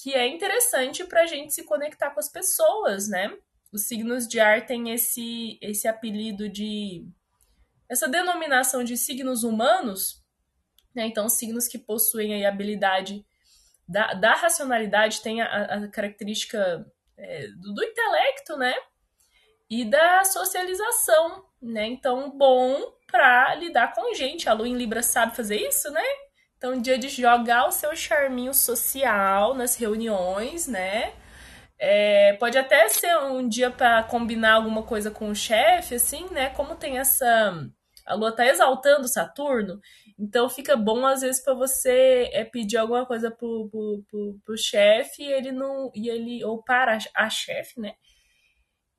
Que 0.00 0.14
é 0.14 0.28
interessante 0.28 1.04
para 1.04 1.22
a 1.22 1.26
gente 1.26 1.52
se 1.52 1.64
conectar 1.64 2.10
com 2.10 2.20
as 2.20 2.30
pessoas, 2.30 3.08
né? 3.08 3.36
Os 3.72 3.86
signos 3.86 4.28
de 4.28 4.38
ar 4.38 4.66
têm 4.66 4.90
esse, 4.90 5.58
esse 5.62 5.88
apelido 5.88 6.48
de. 6.48 7.08
essa 7.88 8.06
denominação 8.06 8.84
de 8.84 8.96
signos 8.96 9.44
humanos, 9.44 10.22
né? 10.94 11.06
Então, 11.06 11.28
signos 11.28 11.66
que 11.66 11.78
possuem 11.78 12.44
a 12.44 12.48
habilidade 12.48 13.24
da, 13.88 14.14
da 14.14 14.34
racionalidade 14.34 15.22
tem 15.22 15.40
a, 15.40 15.46
a 15.46 15.88
característica 15.88 16.86
é, 17.16 17.48
do, 17.48 17.74
do, 17.74 17.84
intelecto, 17.84 18.56
né? 18.56 18.74
E 19.68 19.84
da 19.84 20.24
socialização, 20.24 21.44
né? 21.60 21.86
Então, 21.86 22.30
bom 22.36 22.94
para 23.06 23.54
lidar 23.54 23.94
com 23.94 24.14
gente. 24.14 24.48
A 24.48 24.52
Lu 24.52 24.66
em 24.66 24.76
Libra 24.76 25.02
sabe 25.02 25.34
fazer 25.34 25.56
isso, 25.56 25.90
né? 25.90 26.04
Então, 26.56 26.80
dia 26.80 26.98
de 26.98 27.08
jogar 27.08 27.66
o 27.66 27.72
seu 27.72 27.96
charminho 27.96 28.54
social 28.54 29.54
nas 29.54 29.74
reuniões, 29.76 30.66
né? 30.66 31.14
É, 31.84 32.34
pode 32.34 32.56
até 32.56 32.88
ser 32.88 33.12
um 33.16 33.48
dia 33.48 33.68
para 33.68 34.04
combinar 34.04 34.52
alguma 34.52 34.84
coisa 34.84 35.10
com 35.10 35.28
o 35.30 35.34
chefe, 35.34 35.96
assim, 35.96 36.28
né? 36.30 36.50
Como 36.50 36.76
tem 36.76 36.98
essa. 36.98 37.68
A 38.06 38.14
Lua 38.14 38.30
tá 38.30 38.46
exaltando 38.46 39.08
Saturno, 39.08 39.80
então 40.16 40.48
fica 40.48 40.76
bom, 40.76 41.04
às 41.04 41.22
vezes, 41.22 41.42
para 41.42 41.54
você 41.54 42.30
é, 42.32 42.44
pedir 42.44 42.76
alguma 42.76 43.04
coisa 43.04 43.32
pro, 43.32 43.68
pro, 43.68 44.04
pro, 44.08 44.40
pro 44.44 44.56
chefe 44.56 45.24
e 45.24 45.32
ele 45.32 45.50
não. 45.50 45.90
E 45.92 46.08
ele, 46.08 46.44
ou 46.44 46.62
para 46.62 46.96
a, 46.96 47.24
a 47.24 47.28
chefe, 47.28 47.80
né? 47.80 47.94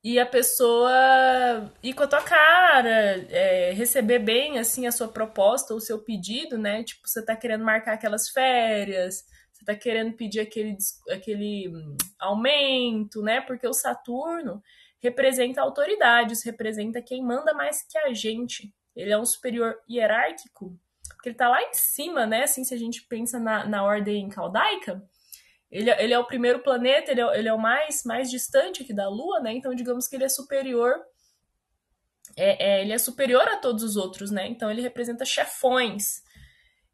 E 0.02 0.18
a 0.20 0.26
pessoa 0.26 1.72
ir 1.82 1.94
com 1.94 2.02
a 2.02 2.06
tua 2.06 2.20
cara, 2.20 3.26
é, 3.30 3.72
receber 3.72 4.18
bem 4.18 4.58
assim 4.58 4.86
a 4.86 4.92
sua 4.92 5.08
proposta, 5.08 5.74
o 5.74 5.80
seu 5.80 5.98
pedido, 6.04 6.58
né? 6.58 6.84
Tipo, 6.84 7.08
você 7.08 7.24
tá 7.24 7.34
querendo 7.34 7.64
marcar 7.64 7.94
aquelas 7.94 8.28
férias, 8.28 9.24
você 9.64 9.72
tá 9.72 9.74
querendo 9.74 10.14
pedir 10.14 10.40
aquele, 10.40 10.76
aquele 11.10 11.68
hum, 11.68 11.96
aumento, 12.18 13.22
né? 13.22 13.40
Porque 13.40 13.66
o 13.66 13.72
Saturno 13.72 14.62
representa 15.00 15.62
autoridades, 15.62 16.44
representa 16.44 17.02
quem 17.02 17.22
manda 17.22 17.54
mais 17.54 17.82
que 17.82 17.98
a 17.98 18.12
gente. 18.12 18.72
Ele 18.94 19.12
é 19.12 19.18
um 19.18 19.24
superior 19.24 19.76
hierárquico 19.88 20.78
porque 21.24 21.30
ele 21.30 21.36
tá 21.36 21.48
lá 21.48 21.62
em 21.62 21.72
cima, 21.72 22.26
né? 22.26 22.42
Assim, 22.42 22.64
se 22.64 22.74
a 22.74 22.76
gente 22.76 23.02
pensa 23.02 23.38
na, 23.38 23.64
na 23.66 23.82
ordem 23.82 24.28
caldaica, 24.28 25.02
ele, 25.70 25.90
ele 25.90 26.12
é 26.12 26.18
o 26.18 26.26
primeiro 26.26 26.60
planeta, 26.60 27.10
ele 27.10 27.20
é, 27.20 27.38
ele 27.38 27.48
é 27.48 27.52
o 27.52 27.58
mais, 27.58 28.04
mais 28.04 28.30
distante 28.30 28.82
aqui 28.82 28.92
da 28.92 29.08
Lua, 29.08 29.40
né? 29.40 29.52
Então, 29.52 29.74
digamos 29.74 30.06
que 30.06 30.16
ele 30.16 30.24
é 30.24 30.28
superior. 30.28 30.94
É, 32.36 32.72
é, 32.72 32.82
ele 32.82 32.92
é 32.92 32.98
superior 32.98 33.48
a 33.48 33.56
todos 33.56 33.82
os 33.82 33.96
outros, 33.96 34.30
né? 34.30 34.46
Então 34.46 34.70
ele 34.70 34.82
representa 34.82 35.24
chefões. 35.24 36.22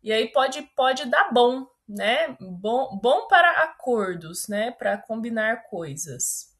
E 0.03 0.13
aí 0.13 0.29
pode, 0.31 0.63
pode 0.77 1.07
dar 1.07 1.33
bom, 1.33 1.67
né? 1.91 2.37
Bom, 2.41 2.99
bom 3.03 3.27
para 3.29 3.65
acordos, 3.65 4.49
né? 4.49 4.71
Para 4.71 4.97
combinar 4.97 5.65
coisas. 5.69 6.57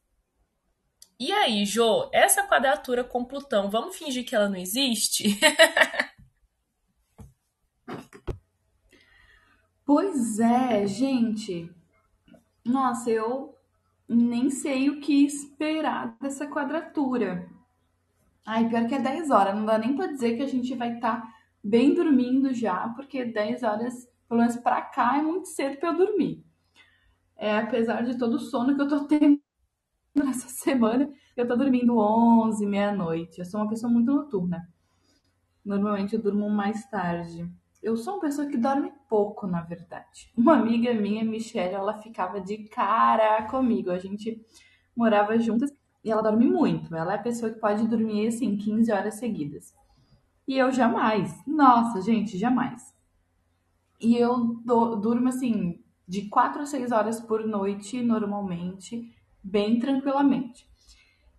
E 1.19 1.31
aí, 1.31 1.65
Jo, 1.65 2.09
essa 2.11 2.43
quadratura 2.47 3.03
com 3.03 3.23
Plutão, 3.23 3.69
vamos 3.69 3.95
fingir 3.95 4.25
que 4.25 4.35
ela 4.35 4.49
não 4.49 4.57
existe? 4.57 5.39
Pois 9.93 10.39
é, 10.39 10.87
gente. 10.87 11.69
Nossa, 12.63 13.09
eu 13.09 13.57
nem 14.07 14.49
sei 14.49 14.89
o 14.89 15.01
que 15.01 15.25
esperar 15.25 16.15
dessa 16.21 16.47
quadratura. 16.47 17.49
Ai, 18.45 18.69
pior 18.69 18.87
que 18.87 18.95
é 18.95 18.99
10 18.99 19.29
horas, 19.31 19.53
não 19.53 19.65
dá 19.65 19.77
nem 19.77 19.93
pra 19.93 20.07
dizer 20.07 20.37
que 20.37 20.43
a 20.43 20.47
gente 20.47 20.73
vai 20.75 20.95
estar 20.95 21.21
tá 21.21 21.33
bem 21.61 21.93
dormindo 21.93 22.53
já, 22.53 22.87
porque 22.95 23.25
10 23.25 23.63
horas, 23.63 24.07
pelo 24.31 24.39
menos 24.39 24.55
pra 24.55 24.81
cá, 24.81 25.17
é 25.17 25.21
muito 25.21 25.49
cedo 25.49 25.75
pra 25.75 25.89
eu 25.89 25.97
dormir. 25.97 26.41
É, 27.35 27.57
apesar 27.57 28.01
de 28.01 28.17
todo 28.17 28.35
o 28.35 28.39
sono 28.39 28.73
que 28.77 28.81
eu 28.81 28.87
tô 28.87 29.03
tendo 29.03 29.41
nessa 30.15 30.47
semana, 30.47 31.11
eu 31.35 31.45
tô 31.45 31.53
dormindo 31.57 31.97
11, 31.97 32.65
meia-noite. 32.65 33.39
Eu 33.39 33.45
sou 33.45 33.59
uma 33.59 33.67
pessoa 33.67 33.91
muito 33.91 34.09
noturna. 34.09 34.69
Normalmente 35.65 36.15
eu 36.15 36.21
durmo 36.21 36.49
mais 36.49 36.89
tarde. 36.89 37.45
Eu 37.83 37.97
sou 37.97 38.13
uma 38.13 38.21
pessoa 38.21 38.47
que 38.47 38.55
dorme 38.55 38.93
pouco, 39.09 39.45
na 39.45 39.59
verdade. 39.63 40.31
Uma 40.37 40.53
amiga 40.53 40.93
minha, 40.93 41.25
Michelle, 41.25 41.73
ela 41.73 41.97
ficava 41.97 42.39
de 42.39 42.69
cara 42.69 43.43
comigo. 43.49 43.91
A 43.91 43.99
gente 43.99 44.41
morava 44.95 45.37
juntas 45.39 45.73
e 46.05 46.09
ela 46.09 46.21
dorme 46.21 46.47
muito. 46.47 46.95
Ela 46.95 47.13
é 47.13 47.15
a 47.17 47.21
pessoa 47.21 47.51
que 47.51 47.59
pode 47.59 47.85
dormir 47.85 48.27
assim 48.27 48.55
15 48.55 48.93
horas 48.93 49.15
seguidas. 49.15 49.73
E 50.47 50.57
eu 50.57 50.71
jamais. 50.71 51.37
Nossa, 51.45 52.01
gente, 52.01 52.37
jamais. 52.37 53.00
E 54.01 54.17
eu 54.17 54.55
do, 54.65 54.95
durmo 54.95 55.29
assim 55.29 55.79
de 56.07 56.27
4 56.27 56.63
a 56.63 56.65
6 56.65 56.91
horas 56.91 57.21
por 57.21 57.45
noite 57.45 58.01
normalmente, 58.01 59.15
bem 59.43 59.79
tranquilamente. 59.79 60.67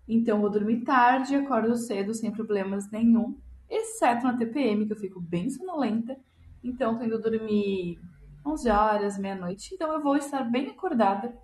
Então 0.09 0.37
eu 0.37 0.41
vou 0.41 0.51
dormir 0.51 0.83
tarde, 0.83 1.35
acordo 1.35 1.77
cedo 1.77 2.15
sem 2.15 2.31
problemas 2.31 2.91
nenhum, 2.91 3.37
exceto 3.69 4.25
na 4.25 4.37
TPM 4.37 4.87
que 4.87 4.93
eu 4.93 4.97
fico 4.97 5.21
bem 5.21 5.51
sonolenta 5.51 6.17
então, 6.63 6.97
tô 6.97 7.05
indo 7.05 7.21
dormir 7.21 7.99
11 8.47 8.71
horas, 8.71 9.19
meia-noite. 9.19 9.75
Então, 9.75 9.93
eu 9.93 10.01
vou 10.01 10.17
estar 10.17 10.45
bem 10.45 10.69
acordada 10.69 11.37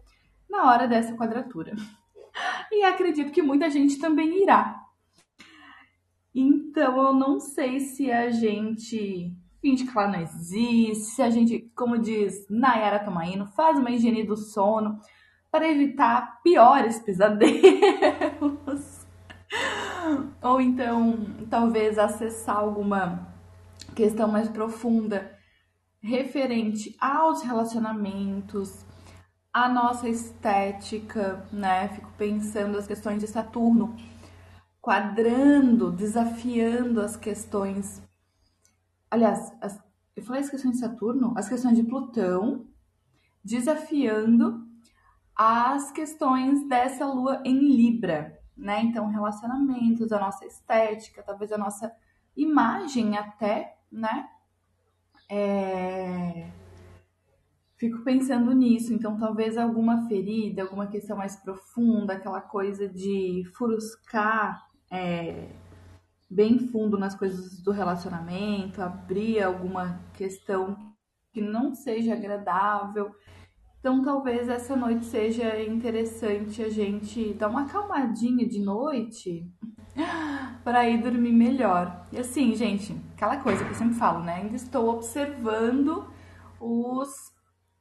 na 0.48 0.70
hora 0.70 0.86
dessa 0.86 1.16
quadratura. 1.16 1.74
E 2.70 2.84
acredito 2.84 3.32
que 3.32 3.42
muita 3.42 3.68
gente 3.68 3.98
também 3.98 4.42
irá. 4.42 4.80
Então, 6.32 6.96
eu 7.02 7.12
não 7.12 7.40
sei 7.40 7.80
se 7.80 8.12
a 8.12 8.30
gente 8.30 9.34
finge 9.60 9.84
que 9.84 9.98
ela 9.98 10.08
não 10.08 10.20
existe, 10.20 11.20
a 11.20 11.30
gente, 11.30 11.70
como 11.74 11.98
diz 11.98 12.46
Nayara 12.48 13.04
Tomaino, 13.04 13.46
faz 13.46 13.78
uma 13.78 13.90
higiene 13.90 14.22
do 14.22 14.36
sono 14.36 14.98
para 15.50 15.68
evitar 15.68 16.40
piores 16.42 16.98
pesadelos. 17.00 17.58
Ou 20.42 20.60
então, 20.60 21.26
talvez 21.50 21.98
acessar 21.98 22.56
alguma 22.56 23.26
questão 23.94 24.28
mais 24.28 24.48
profunda 24.48 25.36
referente 26.00 26.96
aos 27.00 27.42
relacionamentos, 27.42 28.84
a 29.52 29.68
nossa 29.68 30.08
estética, 30.08 31.44
né? 31.52 31.88
Fico 31.88 32.10
pensando 32.16 32.78
as 32.78 32.86
questões 32.86 33.20
de 33.20 33.26
Saturno, 33.26 33.96
quadrando, 34.80 35.90
desafiando 35.90 37.00
as 37.00 37.16
questões. 37.16 38.02
Aliás, 39.10 39.52
as, 39.60 39.82
eu 40.16 40.22
falei 40.22 40.42
as 40.42 40.50
questões 40.50 40.74
de 40.74 40.80
Saturno, 40.80 41.32
as 41.36 41.48
questões 41.48 41.76
de 41.76 41.82
Plutão, 41.82 42.66
desafiando 43.42 44.66
as 45.34 45.92
questões 45.92 46.68
dessa 46.68 47.06
lua 47.06 47.40
em 47.44 47.58
Libra, 47.58 48.38
né? 48.56 48.82
Então, 48.82 49.08
relacionamentos, 49.08 50.10
a 50.12 50.18
nossa 50.18 50.44
estética, 50.44 51.22
talvez 51.22 51.52
a 51.52 51.58
nossa 51.58 51.92
imagem 52.36 53.16
até, 53.16 53.78
né? 53.90 54.28
É... 55.30 56.50
Fico 57.76 58.02
pensando 58.02 58.52
nisso, 58.52 58.92
então 58.92 59.16
talvez 59.16 59.56
alguma 59.56 60.08
ferida, 60.08 60.62
alguma 60.62 60.88
questão 60.88 61.16
mais 61.16 61.36
profunda, 61.36 62.14
aquela 62.14 62.40
coisa 62.40 62.88
de 62.88 63.44
furuscar 63.54 64.68
é, 64.90 65.48
bem 66.30 66.58
fundo 66.58 66.98
nas 66.98 67.14
coisas 67.14 67.62
do 67.62 67.70
relacionamento, 67.70 68.82
abrir 68.82 69.42
alguma 69.42 70.00
questão 70.14 70.76
que 71.32 71.40
não 71.40 71.74
seja 71.74 72.14
agradável. 72.14 73.14
Então 73.80 74.02
talvez 74.02 74.48
essa 74.48 74.74
noite 74.74 75.04
seja 75.04 75.62
interessante 75.62 76.62
a 76.62 76.68
gente 76.68 77.32
dar 77.34 77.48
uma 77.48 77.62
acalmadinha 77.62 78.46
de 78.46 78.60
noite 78.60 79.50
para 80.64 80.88
ir 80.88 81.00
dormir 81.00 81.32
melhor. 81.32 82.06
E 82.12 82.18
assim, 82.18 82.54
gente, 82.54 82.94
aquela 83.14 83.38
coisa 83.38 83.64
que 83.64 83.70
eu 83.70 83.74
sempre 83.74 83.94
falo, 83.94 84.24
né? 84.24 84.34
Ainda 84.42 84.56
estou 84.56 84.88
observando 84.88 86.06
os 86.60 87.08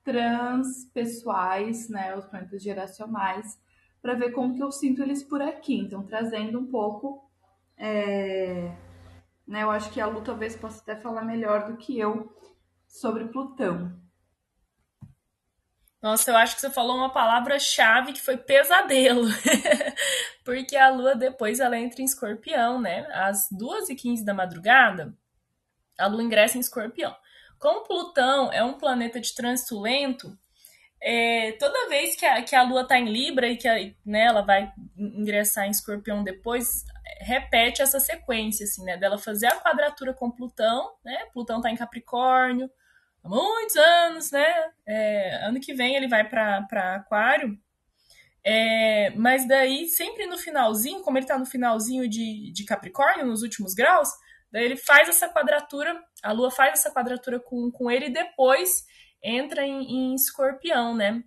transpessoais, 0.04 1.90
né, 1.90 2.16
os 2.16 2.26
planetas 2.26 2.64
geracionais, 2.64 3.60
para 4.02 4.14
ver 4.14 4.32
como 4.32 4.56
que 4.56 4.64
eu 4.64 4.72
sinto 4.72 5.02
eles 5.02 5.22
por 5.22 5.42
aqui. 5.42 5.78
Então, 5.78 6.06
trazendo 6.06 6.60
um 6.60 6.68
pouco, 6.68 7.27
é, 7.78 8.72
né, 9.48 9.64
eu 9.64 9.72
acho 9.72 9.92
que 9.92 10.02
a 10.02 10.08
Lu 10.08 10.22
talvez 10.22 10.56
possa 10.56 10.82
até 10.82 10.96
falar 10.96 11.24
melhor 11.24 11.68
do 11.68 11.78
que 11.78 11.98
eu 11.98 12.36
sobre 12.88 13.26
Plutão. 13.26 13.96
Nossa, 16.02 16.32
eu 16.32 16.38
acho 16.38 16.56
que 16.56 16.62
você 16.62 16.70
falou 16.70 16.96
uma 16.96 17.12
palavra-chave 17.12 18.14
que 18.14 18.22
foi 18.22 18.38
pesadelo. 18.38 19.26
Porque 20.46 20.78
a 20.78 20.90
lua 20.90 21.16
depois 21.16 21.60
ela 21.60 21.78
entra 21.78 22.02
em 22.02 22.06
escorpião, 22.06 22.80
né? 22.80 23.08
Às 23.12 23.50
2h15 23.52 24.24
da 24.24 24.34
madrugada, 24.34 25.14
a 25.98 26.08
lua 26.08 26.24
ingressa 26.24 26.58
em 26.58 26.62
escorpião. 26.62 27.16
Como 27.60 27.84
Plutão 27.84 28.54
é 28.54 28.64
um 28.64 28.78
planeta 28.78 29.20
de 29.20 29.34
trânsito 29.34 29.82
lento, 29.82 30.38
é, 31.02 31.54
toda 31.54 31.90
vez 31.90 32.16
que 32.16 32.26
a, 32.26 32.42
que 32.42 32.56
a 32.56 32.64
Lua 32.64 32.82
está 32.82 32.98
em 32.98 33.12
Libra 33.12 33.48
e 33.48 33.58
que 33.58 33.68
a, 33.68 33.76
né, 34.06 34.26
ela 34.26 34.42
vai 34.42 34.72
ingressar 34.98 35.66
em 35.66 35.72
Escorpião 35.72 36.24
depois, 36.24 36.84
repete 37.28 37.82
essa 37.82 38.00
sequência, 38.00 38.64
assim, 38.64 38.84
né? 38.84 38.98
Dela 38.98 39.18
fazer 39.18 39.48
a 39.48 39.60
quadratura 39.60 40.14
com 40.14 40.32
Plutão, 40.32 40.94
né? 41.04 41.26
Plutão 41.34 41.58
está 41.58 41.70
em 41.70 41.76
Capricórnio 41.76 42.70
há 43.24 43.30
muitos 43.30 43.76
anos, 43.76 44.32
né? 44.32 44.72
É, 44.86 45.46
ano 45.46 45.60
que 45.60 45.74
vem 45.74 45.96
ele 45.96 46.08
vai 46.08 46.28
para 46.28 46.96
Aquário. 46.96 47.58
É, 48.44 49.10
mas 49.12 49.48
daí, 49.48 49.88
sempre 49.88 50.26
no 50.26 50.38
finalzinho, 50.38 51.02
como 51.02 51.18
ele 51.18 51.26
está 51.26 51.38
no 51.38 51.46
finalzinho 51.46 52.08
de, 52.08 52.52
de 52.54 52.64
Capricórnio, 52.64 53.26
nos 53.26 53.42
últimos 53.42 53.74
graus, 53.74 54.10
Daí 54.52 54.64
ele 54.64 54.78
faz 54.78 55.10
essa 55.10 55.28
quadratura, 55.30 56.02
a 56.24 56.32
Lua 56.32 56.50
faz 56.50 56.80
essa 56.80 56.92
quadratura 56.92 57.40
com, 57.40 57.70
com 57.72 57.92
ele 57.92 58.08
e 58.08 58.14
depois 58.14 58.86
entra 59.22 59.66
em, 59.66 59.84
em 59.84 60.16
escorpião, 60.16 60.96
né? 60.96 61.24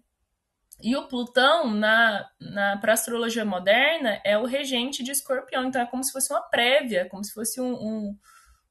E 0.83 0.97
o 0.97 1.07
Plutão, 1.09 1.73
na, 1.75 2.29
na 2.41 2.77
para 2.79 2.93
astrologia 2.93 3.45
moderna, 3.45 4.21
é 4.25 4.39
o 4.39 4.47
regente 4.47 5.03
de 5.03 5.11
escorpião. 5.11 5.67
Então 5.67 5.83
é 5.83 5.87
como 5.87 6.03
se 6.03 6.13
fosse 6.13 6.33
uma 6.33 6.43
prévia, 6.43 7.09
como 7.09 7.25
se 7.25 7.33
fosse 7.33 7.61
um, 7.61 7.73
um, 7.73 8.19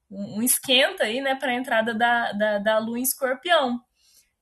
um 0.10 0.41
esquenta 0.41 1.03
aí, 1.03 1.21
né, 1.21 1.36
para 1.36 1.51
a 1.51 1.55
entrada 1.55 1.93
da, 1.93 2.31
da, 2.31 2.57
da 2.60 2.77
Lua 2.79 2.99
em 2.99 3.03
escorpião. 3.03 3.79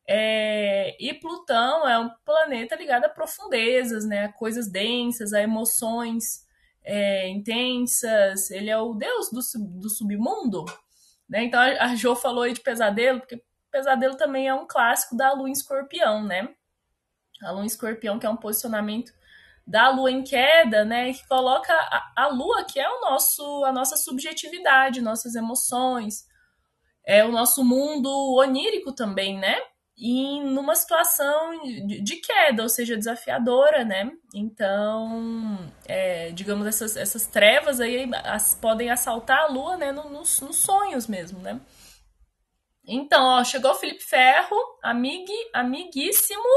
É, 0.09 0.95
e 0.99 1.13
Plutão 1.13 1.87
é 1.87 1.99
um 1.99 2.09
planeta 2.23 2.75
ligado 2.75 3.05
a 3.05 3.09
profundezas, 3.09 4.05
né, 4.05 4.25
a 4.25 4.33
coisas 4.33 4.71
densas, 4.71 5.33
a 5.33 5.41
emoções 5.41 6.45
é, 6.83 7.27
intensas, 7.27 8.49
ele 8.49 8.69
é 8.69 8.77
o 8.77 8.93
deus 8.93 9.29
do, 9.29 9.41
do 9.79 9.89
submundo. 9.89 10.63
Né? 11.27 11.43
Então 11.43 11.59
a, 11.59 11.93
Jo 11.95 12.15
falou 12.15 12.43
aí 12.43 12.53
de 12.53 12.61
pesadelo, 12.61 13.19
porque 13.19 13.43
pesadelo 13.69 14.15
também 14.15 14.47
é 14.47 14.53
um 14.53 14.65
clássico 14.65 15.15
da 15.15 15.33
lua 15.33 15.49
em 15.49 15.51
escorpião, 15.51 16.23
né? 16.23 16.47
A 17.43 17.51
lua 17.51 17.63
em 17.63 17.67
escorpião, 17.67 18.19
que 18.19 18.25
é 18.25 18.29
um 18.29 18.37
posicionamento 18.37 19.11
da 19.65 19.89
lua 19.89 20.11
em 20.11 20.23
queda, 20.23 20.85
né? 20.85 21.13
Que 21.13 21.27
coloca 21.27 21.73
a, 21.73 22.11
a 22.15 22.27
lua, 22.27 22.63
que 22.65 22.79
é 22.79 22.89
o 22.89 23.01
nosso, 23.01 23.63
a 23.65 23.71
nossa 23.71 23.97
subjetividade, 23.97 25.01
nossas 25.01 25.35
emoções, 25.35 26.25
é 27.05 27.23
o 27.23 27.31
nosso 27.31 27.63
mundo 27.63 28.09
onírico 28.37 28.93
também, 28.93 29.37
né? 29.37 29.57
e 29.97 30.41
numa 30.41 30.75
situação 30.75 31.59
de 31.87 32.17
queda, 32.17 32.61
ou 32.61 32.69
seja, 32.69 32.95
desafiadora, 32.95 33.83
né? 33.83 34.11
Então, 34.33 35.57
é, 35.87 36.29
digamos, 36.31 36.67
essas, 36.67 36.95
essas 36.95 37.25
trevas 37.25 37.81
aí 37.81 38.07
as, 38.23 38.53
podem 38.53 38.91
assaltar 38.91 39.39
a 39.39 39.47
Lua, 39.47 39.75
né? 39.75 39.91
No, 39.91 40.07
nos, 40.07 40.39
nos, 40.39 40.57
sonhos 40.57 41.07
mesmo, 41.07 41.39
né? 41.39 41.59
Então, 42.85 43.25
ó, 43.25 43.43
chegou 43.43 43.71
o 43.71 43.75
Felipe 43.75 44.03
Ferro, 44.03 44.55
amigue, 44.83 45.33
amiguíssimo 45.51 46.47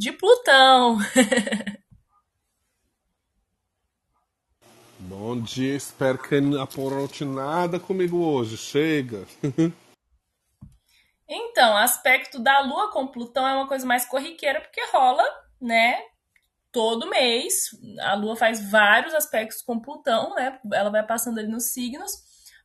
de 0.00 0.12
Plutão. 0.12 0.96
Bom 4.98 5.38
dia, 5.42 5.76
espero 5.76 6.16
que 6.16 6.40
não 6.40 6.58
aporote 6.62 7.22
nada 7.22 7.78
comigo 7.78 8.16
hoje. 8.16 8.56
Chega. 8.56 9.26
Então, 11.32 11.76
aspecto 11.76 12.40
da 12.40 12.58
Lua 12.58 12.90
com 12.90 13.06
Plutão 13.06 13.46
é 13.46 13.54
uma 13.54 13.68
coisa 13.68 13.86
mais 13.86 14.04
corriqueira, 14.04 14.60
porque 14.60 14.84
rola, 14.86 15.22
né? 15.60 16.02
Todo 16.72 17.08
mês. 17.08 17.70
A 18.00 18.14
Lua 18.14 18.34
faz 18.34 18.68
vários 18.68 19.14
aspectos 19.14 19.62
com 19.62 19.78
Plutão, 19.78 20.34
né? 20.34 20.58
Ela 20.72 20.90
vai 20.90 21.06
passando 21.06 21.38
ali 21.38 21.46
nos 21.46 21.72
signos. 21.72 22.10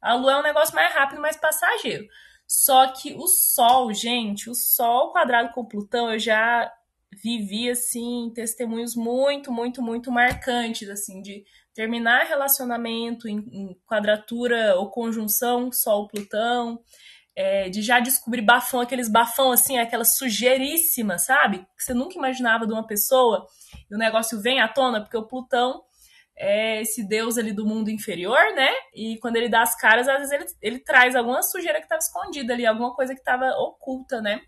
A 0.02 0.15
Lua 0.15 0.32
é 0.32 0.38
um 0.38 0.41
negócio 0.41 0.74
mais 0.74 0.91
rápido, 0.95 1.21
mais 1.21 1.38
passageiro. 1.38 2.08
Só 2.48 2.88
que 2.88 3.13
o 3.13 3.28
Sol, 3.28 3.93
gente, 3.93 4.50
o 4.50 4.56
Sol 4.56 5.12
quadrado 5.12 5.54
com 5.54 5.63
Plutão, 5.63 6.12
eu 6.12 6.17
já 6.17 6.74
vivi, 7.12 7.70
assim, 7.70 8.32
testemunhos 8.34 8.96
muito, 8.96 9.52
muito, 9.52 9.82
muito 9.82 10.12
marcantes, 10.12 10.89
assim, 10.89 11.22
de 11.22 11.44
terminar 11.74 12.26
relacionamento 12.26 13.28
em, 13.28 13.38
em 13.52 13.78
quadratura 13.86 14.76
ou 14.78 14.89
conjunção 14.89 15.72
Sol-Plutão 15.72 16.80
é, 17.36 17.70
de 17.70 17.82
já 17.82 18.00
descobrir 18.00 18.41
bafão, 18.41 18.80
aqueles 18.80 19.10
bafão 19.10 19.52
assim, 19.52 19.78
aquela 19.78 20.06
sujeiríssima, 20.06 21.18
sabe? 21.18 21.60
Que 21.78 21.84
você 21.84 21.94
nunca 21.94 22.18
imaginava 22.18 22.65
de 22.65 22.72
uma 22.72 22.88
pessoa, 22.88 23.46
e 23.89 23.94
o 23.94 23.98
negócio 23.98 24.41
vem 24.41 24.62
à 24.62 24.68
tona, 24.68 25.02
porque 25.02 25.18
o 25.18 25.28
Plutão 25.28 25.84
é 26.38 26.82
esse 26.82 27.08
deus 27.08 27.38
ali 27.38 27.52
do 27.52 27.65
mundo 27.65 27.89
inferior, 27.89 28.39
né? 28.56 28.70
E 28.94 29.18
quando 29.20 29.36
ele 29.36 29.50
dá 29.50 29.62
as 29.62 29.76
caras, 29.78 30.08
às 30.08 30.18
vezes 30.18 30.32
ele, 30.32 30.46
ele 30.62 30.80
traz 30.80 31.15
alguma 31.15 31.41
sujeira 31.41 31.80
que 31.80 31.86
estava 31.86 32.00
escondida 32.00 32.54
ali, 32.54 32.65
alguma 32.65 32.94
coisa 32.96 33.13
que 33.13 33.20
estava 33.20 33.50
oculta, 33.58 34.22
né? 34.22 34.41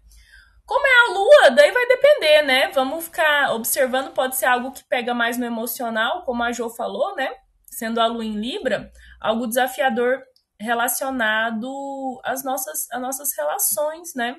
Como 0.67 0.85
é 0.85 0.91
a 0.91 1.13
lua, 1.13 1.55
daí 1.55 1.71
vai 1.71 1.87
depender, 1.87 2.41
né? 2.41 2.67
Vamos 2.73 3.05
ficar 3.05 3.53
observando, 3.55 4.13
pode 4.13 4.35
ser 4.35 4.47
algo 4.47 4.73
que 4.73 4.83
pega 4.83 5.13
mais 5.13 5.37
no 5.37 5.45
emocional, 5.45 6.25
como 6.25 6.43
a 6.43 6.51
Jo 6.51 6.69
falou, 6.69 7.15
né? 7.15 7.33
Sendo 7.65 8.01
a 8.01 8.05
lua 8.05 8.25
em 8.25 8.35
Libra, 8.35 8.91
algo 9.21 9.47
desafiador 9.47 10.21
relacionado 10.59 12.19
às 12.21 12.43
nossas, 12.43 12.91
às 12.91 13.01
nossas 13.01 13.29
relações, 13.37 14.13
né? 14.13 14.35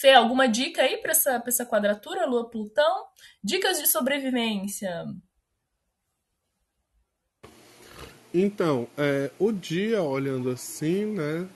Fê, 0.00 0.12
alguma 0.12 0.48
dica 0.48 0.82
aí 0.82 0.96
para 0.96 1.12
essa, 1.12 1.40
essa 1.46 1.64
quadratura, 1.64 2.26
Lua-Plutão? 2.26 3.04
Dicas 3.42 3.80
de 3.80 3.86
sobrevivência. 3.86 5.06
Então, 8.34 8.88
é, 8.96 9.30
o 9.38 9.52
dia, 9.52 10.02
olhando 10.02 10.50
assim, 10.50 11.06
né? 11.06 11.48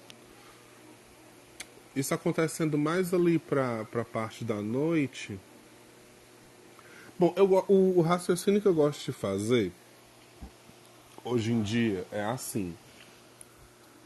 Isso 1.94 2.14
acontecendo 2.14 2.78
mais 2.78 3.12
ali 3.12 3.38
para 3.38 3.87
a 3.94 4.05
parte 4.05 4.44
da 4.44 4.61
noite. 4.62 5.38
Bom, 7.18 7.35
eu, 7.37 7.64
o, 7.68 7.98
o 7.98 8.00
raciocínio 8.00 8.61
que 8.61 8.66
eu 8.66 8.74
gosto 8.74 9.05
de 9.05 9.12
fazer 9.12 9.72
hoje 11.24 11.52
em 11.52 11.62
dia 11.62 12.07
é 12.11 12.24
assim 12.24 12.74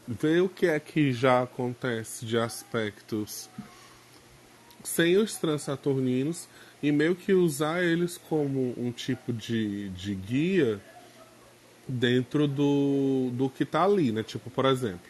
ver 0.07 0.41
o 0.41 0.47
que 0.47 0.67
é 0.67 0.79
que 0.79 1.11
já 1.11 1.43
acontece 1.43 2.25
de 2.25 2.37
aspectos 2.37 3.49
sem 4.83 5.17
os 5.17 5.35
transaturninos 5.35 6.47
e 6.81 6.91
meio 6.91 7.15
que 7.15 7.33
usar 7.33 7.83
eles 7.83 8.17
como 8.17 8.73
um 8.77 8.91
tipo 8.91 9.33
de, 9.33 9.89
de 9.89 10.15
guia 10.15 10.81
dentro 11.87 12.47
do, 12.47 13.31
do 13.33 13.49
que 13.49 13.63
está 13.63 13.83
ali, 13.83 14.11
né? 14.11 14.23
Tipo, 14.23 14.49
por 14.49 14.65
exemplo, 14.65 15.09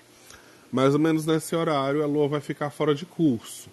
mais 0.71 0.93
ou 0.93 0.99
menos 0.99 1.25
nesse 1.25 1.55
horário 1.55 2.03
a 2.03 2.05
lua 2.05 2.27
vai 2.27 2.41
ficar 2.41 2.69
fora 2.69 2.93
de 2.93 3.05
curso. 3.05 3.69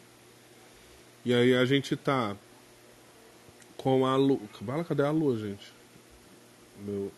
E 1.24 1.32
aí 1.32 1.54
a 1.54 1.64
gente 1.64 1.96
tá 1.96 2.36
com 3.76 4.06
a 4.06 4.16
lua. 4.16 4.40
Cadê 4.86 5.02
a 5.02 5.10
lua, 5.10 5.38
gente? 5.38 5.72
Meu... 6.84 7.10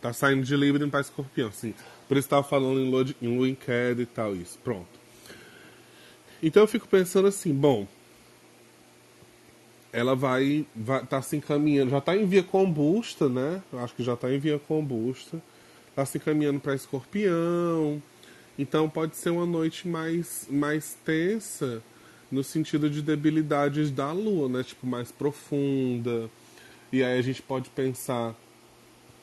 Tá 0.00 0.12
saindo 0.12 0.42
de 0.42 0.56
Libra 0.56 0.86
para 0.88 1.00
escorpião, 1.00 1.52
sim. 1.52 1.74
Por 2.08 2.16
isso 2.16 2.26
estava 2.26 2.42
falando 2.42 2.80
em 2.80 2.90
lua, 2.90 3.04
de... 3.04 3.16
em 3.22 3.36
lua 3.36 3.48
em 3.48 3.54
queda 3.54 4.02
e 4.02 4.06
tal, 4.06 4.34
isso. 4.34 4.58
Pronto. 4.58 4.88
Então 6.42 6.64
eu 6.64 6.66
fico 6.66 6.88
pensando 6.88 7.28
assim, 7.28 7.54
bom, 7.54 7.86
ela 9.92 10.16
vai 10.16 10.66
vai 10.74 11.06
tá 11.06 11.22
se 11.22 11.36
encaminhando, 11.36 11.90
já 11.90 11.98
está 11.98 12.16
em 12.16 12.26
via 12.26 12.42
combusta, 12.42 13.28
né? 13.28 13.62
Eu 13.72 13.78
acho 13.78 13.94
que 13.94 14.02
já 14.02 14.14
está 14.14 14.32
em 14.32 14.38
via 14.38 14.58
combusta. 14.58 15.40
Está 15.90 16.04
se 16.06 16.18
encaminhando 16.18 16.58
para 16.58 16.74
Escorpião. 16.74 18.02
Então 18.58 18.88
pode 18.88 19.16
ser 19.16 19.30
uma 19.30 19.46
noite 19.46 19.88
mais 19.88 20.46
mais 20.50 20.96
tensa 21.04 21.82
no 22.30 22.42
sentido 22.42 22.88
de 22.88 23.02
debilidades 23.02 23.90
da 23.90 24.12
lua, 24.12 24.48
né? 24.48 24.62
Tipo 24.62 24.86
mais 24.86 25.10
profunda. 25.12 26.30
E 26.92 27.02
aí 27.02 27.18
a 27.18 27.22
gente 27.22 27.42
pode 27.42 27.70
pensar 27.70 28.34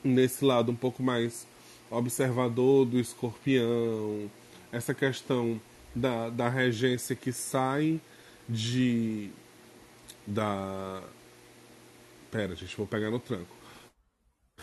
nesse 0.03 0.43
lado 0.43 0.71
um 0.71 0.75
pouco 0.75 1.03
mais 1.03 1.47
observador 1.89 2.85
do 2.85 2.99
Escorpião, 2.99 4.29
essa 4.71 4.93
questão 4.93 5.59
da, 5.95 6.29
da 6.29 6.49
regência 6.49 7.15
que 7.15 7.31
sai 7.31 7.99
de 8.47 9.29
da. 10.25 11.01
Pera, 12.31 12.55
gente, 12.55 12.77
vou 12.77 12.85
pegar 12.85 13.09
no 13.09 13.19
tranco. 13.19 13.58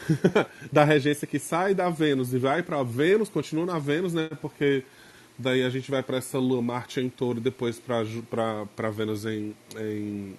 da 0.72 0.85
regência 0.85 1.26
que 1.26 1.38
sai 1.38 1.74
da 1.74 1.88
Vênus 1.88 2.32
e 2.32 2.38
vai 2.38 2.62
para 2.62 2.82
Vênus, 2.82 3.28
continua 3.28 3.66
na 3.66 3.78
Vênus, 3.78 4.14
né? 4.14 4.28
Porque 4.40 4.85
daí 5.38 5.62
a 5.62 5.70
gente 5.70 5.90
vai 5.90 6.02
para 6.02 6.18
essa 6.18 6.38
Lua 6.38 6.62
Marte 6.62 7.00
em 7.00 7.09
Touro 7.09 7.38
e 7.38 7.42
depois 7.42 7.80
para 7.80 8.90
Vênus 8.90 9.24
em, 9.24 9.54
em, 9.78 10.35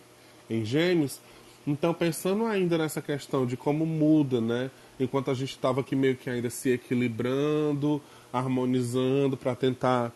em 0.49 0.65
Gêmeos. 0.65 1.19
Então, 1.65 1.93
pensando 1.93 2.45
ainda 2.45 2.77
nessa 2.77 3.01
questão 3.01 3.45
de 3.45 3.57
como 3.57 3.85
muda, 3.85 4.39
né? 4.39 4.71
Enquanto 4.99 5.29
a 5.29 5.33
gente 5.33 5.51
estava 5.51 5.81
aqui 5.81 5.95
meio 5.95 6.15
que 6.15 6.29
ainda 6.29 6.49
se 6.49 6.69
equilibrando, 6.69 8.01
harmonizando 8.31 9.35
para 9.35 9.53
tentar 9.53 10.13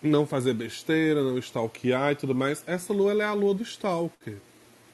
não 0.00 0.26
fazer 0.26 0.54
besteira, 0.54 1.22
não 1.22 1.38
stalkear 1.38 2.12
e 2.12 2.14
tudo 2.14 2.34
mais. 2.34 2.62
Essa 2.66 2.92
lua 2.92 3.12
é 3.12 3.24
a 3.24 3.32
lua 3.32 3.54
do 3.54 3.62
stalker, 3.62 4.36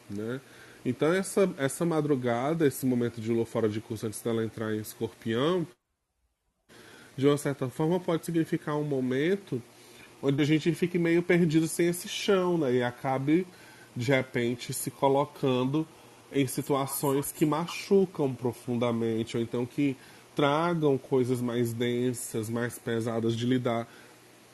né? 0.08 0.40
Então 0.84 1.12
essa, 1.12 1.52
essa 1.58 1.84
madrugada, 1.84 2.66
esse 2.66 2.86
momento 2.86 3.20
de 3.20 3.32
lua 3.32 3.44
fora 3.44 3.68
de 3.68 3.80
curso 3.80 4.06
antes 4.06 4.22
dela 4.22 4.44
entrar 4.44 4.74
em 4.74 4.80
escorpião, 4.80 5.66
de 7.16 7.26
uma 7.26 7.36
certa 7.36 7.68
forma 7.68 7.98
pode 7.98 8.24
significar 8.24 8.76
um 8.76 8.84
momento 8.84 9.60
onde 10.22 10.42
a 10.42 10.44
gente 10.44 10.72
fique 10.72 10.98
meio 10.98 11.22
perdido 11.22 11.66
sem 11.66 11.88
esse 11.88 12.08
chão, 12.08 12.58
né? 12.58 12.74
E 12.74 12.82
acabe, 12.82 13.46
de 13.94 14.10
repente, 14.10 14.72
se 14.72 14.90
colocando 14.90 15.86
em 16.32 16.46
situações 16.46 17.32
que 17.32 17.46
machucam 17.46 18.34
profundamente, 18.34 19.36
ou 19.36 19.42
então 19.42 19.64
que 19.64 19.96
tragam 20.34 20.96
coisas 20.98 21.40
mais 21.40 21.72
densas, 21.72 22.48
mais 22.48 22.78
pesadas 22.78 23.36
de 23.36 23.46
lidar 23.46 23.88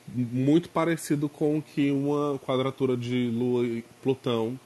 muito 0.06 0.68
parecido 0.68 1.28
com 1.28 1.58
o 1.58 1.62
que 1.62 1.90
uma 1.90 2.38
quadratura 2.38 2.96
de 2.96 3.28
Lua 3.28 3.64
e 3.64 3.84
Plutão 4.02 4.58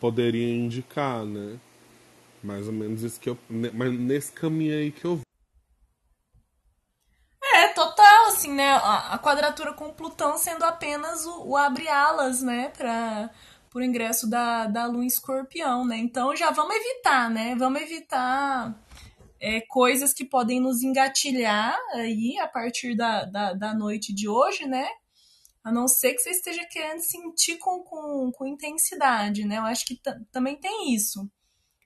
poderia 0.00 0.54
indicar, 0.54 1.24
né? 1.24 1.58
Mais 2.42 2.66
ou 2.66 2.72
menos 2.72 3.02
isso 3.02 3.20
que 3.20 3.30
eu. 3.30 3.38
Mas 3.48 3.92
nesse 3.98 4.32
caminho 4.32 4.74
aí 4.74 4.92
que 4.92 5.04
eu 5.04 5.16
vi. 5.16 5.22
É, 7.54 7.68
total, 7.68 8.28
assim, 8.28 8.52
né? 8.52 8.70
A, 8.76 9.18
quadratura 9.18 9.72
com 9.72 9.92
Plutão 9.92 10.38
sendo 10.38 10.64
apenas 10.64 11.26
o, 11.26 11.48
o 11.48 11.56
abre-alas, 11.56 12.42
né? 12.42 12.68
Para 12.76 13.30
o 13.74 13.82
ingresso 13.82 14.28
da, 14.28 14.66
da 14.66 14.86
Lua 14.86 15.02
em 15.02 15.06
escorpião, 15.06 15.84
né? 15.84 15.96
Então 15.96 16.36
já 16.36 16.50
vamos 16.50 16.76
evitar, 16.76 17.28
né? 17.28 17.56
Vamos 17.56 17.80
evitar 17.82 18.74
é, 19.40 19.60
coisas 19.62 20.12
que 20.12 20.24
podem 20.24 20.60
nos 20.60 20.82
engatilhar 20.82 21.76
aí 21.94 22.38
a 22.38 22.48
partir 22.48 22.96
da, 22.96 23.24
da, 23.24 23.52
da, 23.54 23.74
noite 23.74 24.12
de 24.12 24.28
hoje, 24.28 24.66
né? 24.66 24.88
A 25.68 25.72
não 25.72 25.86
ser 25.86 26.14
que 26.14 26.22
você 26.22 26.30
esteja 26.30 26.64
querendo 26.64 27.00
sentir 27.00 27.58
com, 27.58 27.82
com, 27.82 28.32
com 28.32 28.46
intensidade, 28.46 29.44
né? 29.44 29.58
Eu 29.58 29.64
acho 29.64 29.84
que 29.84 30.00
também 30.32 30.56
tem 30.56 30.94
isso. 30.94 31.30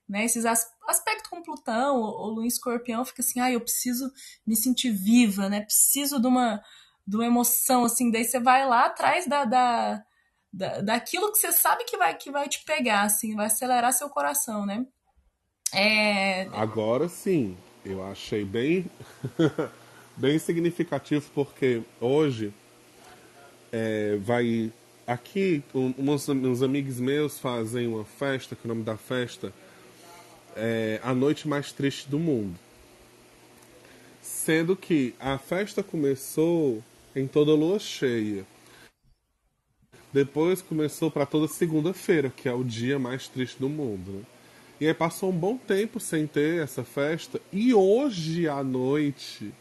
Né? 0.09 0.25
Esses 0.25 0.45
as 0.45 0.65
aspectos 0.87 1.29
com 1.29 1.43
Plutão 1.43 1.97
ou, 1.97 2.15
ou 2.21 2.31
Lua 2.35 2.47
Escorpião 2.47 3.05
fica 3.05 3.23
assim, 3.23 3.41
ah, 3.41 3.51
eu 3.51 3.61
preciso 3.61 4.09
me 4.47 4.55
sentir 4.55 4.93
viva, 4.93 5.49
né? 5.49 5.63
Preciso 5.63 6.21
de 6.21 6.29
uma, 6.29 6.63
de 7.05 7.17
uma 7.17 7.27
emoção, 7.27 7.85
assim. 7.85 8.09
Daí 8.09 8.25
você 8.25 8.39
vai 8.39 8.65
lá 8.65 8.87
atrás 8.87 9.27
da, 9.27 9.45
da, 9.45 10.05
da, 10.53 10.81
daquilo 10.81 11.33
que 11.33 11.39
você 11.39 11.51
sabe 11.51 11.83
que 11.83 11.97
vai, 11.97 12.17
que 12.17 12.31
vai 12.31 12.49
te 12.49 12.65
pegar, 12.65 13.03
assim, 13.03 13.35
vai 13.35 13.47
acelerar 13.47 13.93
seu 13.93 14.09
coração, 14.09 14.65
né? 14.65 14.87
É... 15.75 16.43
Agora 16.53 17.09
sim, 17.09 17.57
eu 17.85 18.05
achei 18.07 18.45
bem, 18.45 18.89
bem 20.17 20.39
significativo 20.39 21.29
porque 21.35 21.83
hoje 22.01 22.55
é, 23.73 24.19
vai 24.21 24.71
aqui 25.07 25.63
um, 25.75 25.95
uns, 25.99 26.29
uns, 26.29 26.63
amigos 26.63 27.01
meus 27.01 27.39
fazem 27.39 27.87
uma 27.87 28.05
festa 28.05 28.55
que 28.55 28.67
o 28.67 28.69
nome 28.69 28.83
da 28.83 28.97
festa 28.97 29.53
é 30.55 31.01
a 31.03 31.15
noite 31.15 31.49
mais 31.49 31.73
triste 31.73 32.09
do 32.09 32.19
mundo, 32.19 32.59
sendo 34.21 34.77
que 34.77 35.15
a 35.19 35.39
festa 35.39 35.83
começou 35.83 36.85
em 37.17 37.27
toda 37.27 37.55
lua 37.55 37.79
cheia. 37.79 38.45
Depois 40.13 40.61
começou 40.61 41.11
para 41.11 41.25
toda 41.25 41.49
segunda-feira, 41.49 42.31
que 42.31 42.47
é 42.47 42.53
o 42.53 42.63
dia 42.63 42.99
mais 42.99 43.29
triste 43.29 43.59
do 43.59 43.69
mundo. 43.71 44.13
Né? 44.13 44.23
E 44.79 44.87
aí 44.87 44.93
passou 44.93 45.31
um 45.31 45.37
bom 45.37 45.57
tempo 45.57 45.99
sem 45.99 46.27
ter 46.27 46.63
essa 46.63 46.85
festa. 46.85 47.41
E 47.51 47.73
hoje 47.73 48.47
à 48.47 48.63
noite 48.63 49.55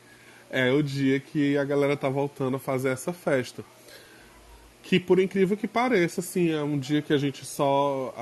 é 0.49 0.69
o 0.71 0.83
dia 0.83 1.21
que 1.21 1.57
a 1.57 1.63
galera 1.63 1.95
tá 1.95 2.09
voltando 2.09 2.57
a 2.57 2.59
fazer 2.59 2.89
essa 2.89 3.13
festa. 3.13 3.63
Que 4.83 4.99
por 4.99 5.19
incrível 5.19 5.55
que 5.55 5.67
pareça, 5.67 6.21
assim, 6.21 6.49
é 6.49 6.61
um 6.61 6.77
dia 6.77 7.01
que 7.01 7.13
a 7.13 7.17
gente 7.17 7.45
só. 7.45 8.13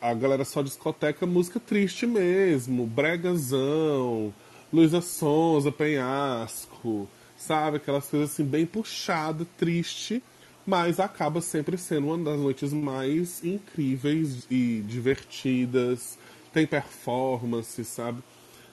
A, 0.00 0.10
a 0.10 0.14
galera 0.14 0.44
só 0.44 0.62
discoteca 0.62 1.24
música 1.26 1.58
triste 1.58 2.06
mesmo. 2.06 2.86
Bregazão, 2.86 4.32
Luísa 4.72 5.00
Sonza, 5.00 5.72
Penhasco, 5.72 7.08
sabe? 7.36 7.78
Aquelas 7.78 8.06
coisas 8.08 8.30
assim, 8.30 8.44
bem 8.44 8.66
puxada, 8.66 9.46
triste 9.56 10.22
mas 10.66 10.98
acaba 10.98 11.42
sempre 11.42 11.76
sendo 11.76 12.06
uma 12.06 12.24
das 12.24 12.40
noites 12.40 12.72
mais 12.72 13.44
incríveis 13.44 14.46
e 14.50 14.82
divertidas 14.86 16.18
tem 16.54 16.66
performance, 16.66 17.84
sabe? 17.84 18.22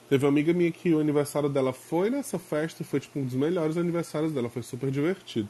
Teve 0.08 0.24
uma 0.24 0.30
amiga 0.30 0.52
minha 0.52 0.70
que 0.70 0.94
o 0.94 1.00
aniversário 1.00 1.48
dela 1.48 1.72
foi 1.72 2.08
nessa 2.08 2.38
festa, 2.38 2.84
foi 2.84 3.00
tipo 3.00 3.18
um 3.18 3.24
dos 3.24 3.34
melhores 3.34 3.76
aniversários 3.76 4.32
dela, 4.32 4.48
foi 4.48 4.62
super 4.62 4.90
divertido. 4.90 5.48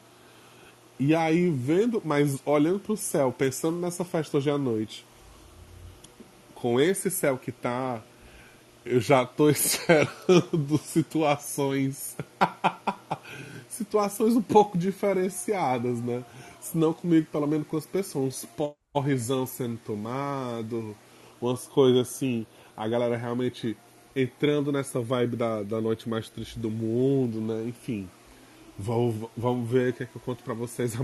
E 0.98 1.14
aí, 1.14 1.50
vendo, 1.50 2.00
mas 2.04 2.40
olhando 2.46 2.78
pro 2.78 2.96
céu, 2.96 3.32
pensando 3.32 3.78
nessa 3.78 4.04
festa 4.04 4.36
hoje 4.36 4.50
à 4.50 4.58
noite, 4.58 5.04
com 6.54 6.80
esse 6.80 7.10
céu 7.10 7.36
que 7.36 7.50
tá, 7.50 8.02
eu 8.84 9.00
já 9.00 9.24
tô 9.24 9.48
esperando 9.50 10.78
situações. 10.78 12.16
situações 13.68 14.36
um 14.36 14.42
pouco 14.42 14.78
diferenciadas, 14.78 16.00
né? 16.00 16.24
Se 16.60 16.76
não 16.78 16.92
comigo, 16.92 17.26
pelo 17.32 17.46
menos 17.46 17.66
com 17.66 17.76
as 17.76 17.86
pessoas. 17.86 18.46
Um 18.58 18.72
porrizão 18.92 19.46
sendo 19.46 19.78
tomado, 19.78 20.94
umas 21.40 21.66
coisas 21.66 22.08
assim, 22.08 22.46
a 22.76 22.86
galera 22.86 23.16
realmente 23.16 23.76
entrando 24.14 24.70
nessa 24.70 25.00
vibe 25.00 25.36
da, 25.36 25.62
da 25.62 25.80
noite 25.80 26.08
mais 26.08 26.28
triste 26.28 26.58
do 26.58 26.70
mundo, 26.70 27.40
né? 27.40 27.64
Enfim, 27.66 28.08
vamos, 28.82 29.30
vamos 29.36 29.70
ver 29.70 29.90
o 29.90 29.92
que, 29.94 30.02
é 30.02 30.06
que 30.06 30.16
eu 30.16 30.20
conto 30.20 30.42
para 30.42 30.54
vocês 30.54 30.94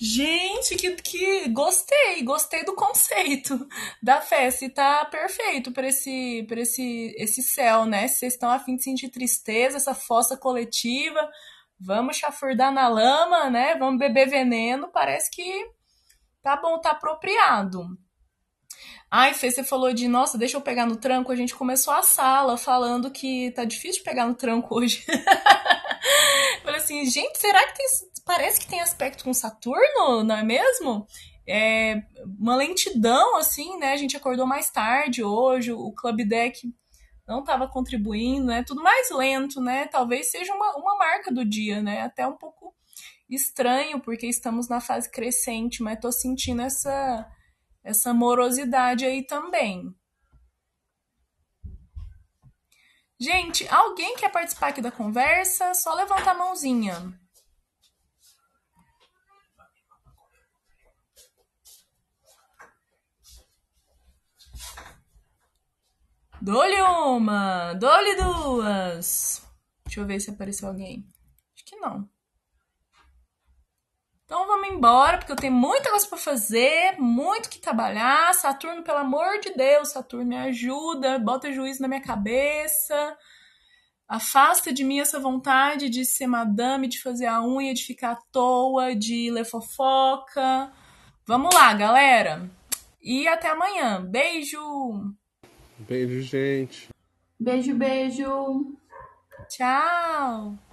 Gente, 0.00 0.76
que, 0.76 0.94
que 0.94 1.48
gostei, 1.48 2.22
gostei 2.22 2.64
do 2.64 2.74
conceito 2.74 3.66
da 4.00 4.20
festa 4.20 4.64
e 4.64 4.70
tá 4.70 5.04
perfeito 5.06 5.72
para 5.72 5.88
esse, 5.88 6.44
pra 6.46 6.60
esse, 6.60 7.12
esse 7.18 7.42
céu, 7.42 7.84
né? 7.84 8.06
Se 8.06 8.20
vocês 8.20 8.34
estão 8.34 8.48
afim 8.48 8.76
de 8.76 8.84
sentir 8.84 9.08
tristeza, 9.08 9.76
essa 9.76 9.94
fossa 9.94 10.36
coletiva, 10.36 11.28
vamos 11.80 12.16
chafurdar 12.16 12.72
na 12.72 12.86
lama, 12.86 13.50
né? 13.50 13.74
Vamos 13.76 13.98
beber 13.98 14.28
veneno, 14.28 14.88
parece 14.88 15.28
que 15.32 15.68
tá 16.42 16.56
bom, 16.56 16.80
tá 16.80 16.92
apropriado. 16.92 17.98
Ai, 19.10 19.32
Fê, 19.32 19.50
você 19.50 19.64
falou 19.64 19.92
de, 19.92 20.06
nossa, 20.06 20.36
deixa 20.36 20.56
eu 20.56 20.60
pegar 20.60 20.86
no 20.86 20.96
tranco. 20.96 21.32
A 21.32 21.36
gente 21.36 21.54
começou 21.54 21.94
a 21.94 22.02
sala 22.02 22.56
falando 22.56 23.10
que 23.10 23.50
tá 23.52 23.64
difícil 23.64 24.02
de 24.02 24.04
pegar 24.04 24.26
no 24.26 24.34
tranco 24.34 24.74
hoje. 24.74 25.04
Falei 26.62 26.80
assim, 26.80 27.04
gente, 27.06 27.38
será 27.38 27.66
que 27.66 27.74
tem. 27.74 27.86
Parece 28.24 28.60
que 28.60 28.66
tem 28.68 28.80
aspecto 28.82 29.24
com 29.24 29.32
Saturno, 29.32 30.22
não 30.22 30.36
é 30.36 30.42
mesmo? 30.42 31.06
É 31.48 32.02
uma 32.38 32.56
lentidão, 32.56 33.36
assim, 33.36 33.78
né? 33.78 33.92
A 33.94 33.96
gente 33.96 34.14
acordou 34.14 34.46
mais 34.46 34.70
tarde 34.70 35.24
hoje, 35.24 35.72
o 35.72 35.90
Club 35.92 36.28
Deck 36.28 36.70
não 37.26 37.40
estava 37.40 37.66
contribuindo, 37.66 38.46
né? 38.46 38.62
Tudo 38.62 38.82
mais 38.82 39.10
lento, 39.10 39.62
né? 39.62 39.86
Talvez 39.86 40.30
seja 40.30 40.52
uma, 40.52 40.76
uma 40.76 40.98
marca 40.98 41.32
do 41.32 41.42
dia, 41.42 41.82
né? 41.82 42.02
Até 42.02 42.26
um 42.26 42.36
pouco 42.36 42.74
estranho, 43.30 44.00
porque 44.00 44.26
estamos 44.26 44.68
na 44.68 44.80
fase 44.80 45.10
crescente, 45.10 45.82
mas 45.82 46.00
tô 46.00 46.10
sentindo 46.10 46.62
essa, 46.62 47.26
essa 47.88 48.12
morosidade 48.12 49.06
aí 49.06 49.26
também. 49.26 49.94
Gente, 53.18 53.66
alguém 53.68 54.14
quer 54.16 54.30
participar 54.30 54.68
aqui 54.68 54.82
da 54.82 54.92
conversa? 54.92 55.74
Só 55.74 55.94
levanta 55.94 56.30
a 56.30 56.34
mãozinha. 56.34 57.18
Dou-lhe 66.40 66.80
uma, 66.80 67.72
dou-lhe 67.74 68.14
duas. 68.14 69.42
Deixa 69.84 70.00
eu 70.00 70.06
ver 70.06 70.20
se 70.20 70.30
apareceu 70.30 70.68
alguém. 70.68 71.04
Acho 71.54 71.64
que 71.64 71.76
não. 71.76 72.08
Então 74.28 74.46
vamos 74.46 74.68
embora, 74.68 75.16
porque 75.16 75.32
eu 75.32 75.36
tenho 75.36 75.54
muita 75.54 75.88
coisa 75.88 76.06
para 76.06 76.18
fazer, 76.18 76.98
muito 76.98 77.48
que 77.48 77.58
trabalhar. 77.58 78.34
Saturno, 78.34 78.82
pelo 78.82 78.98
amor 78.98 79.40
de 79.40 79.54
Deus, 79.54 79.88
Saturno 79.88 80.26
me 80.26 80.36
ajuda, 80.36 81.18
bota 81.18 81.50
juízo 81.50 81.80
na 81.80 81.88
minha 81.88 82.02
cabeça. 82.02 83.16
Afasta 84.06 84.70
de 84.70 84.84
mim 84.84 85.00
essa 85.00 85.18
vontade 85.18 85.88
de 85.88 86.04
ser 86.04 86.26
madame, 86.26 86.88
de 86.88 87.00
fazer 87.00 87.24
a 87.24 87.42
unha, 87.42 87.72
de 87.72 87.82
ficar 87.82 88.10
à 88.10 88.18
toa, 88.30 88.94
de 88.94 89.30
ler 89.30 89.46
fofoca. 89.46 90.70
Vamos 91.26 91.54
lá, 91.54 91.72
galera. 91.72 92.50
E 93.00 93.26
até 93.26 93.48
amanhã. 93.48 94.04
Beijo! 94.04 94.60
Beijo, 95.78 96.20
gente. 96.20 96.90
Beijo, 97.40 97.74
beijo. 97.74 98.76
Tchau! 99.48 100.67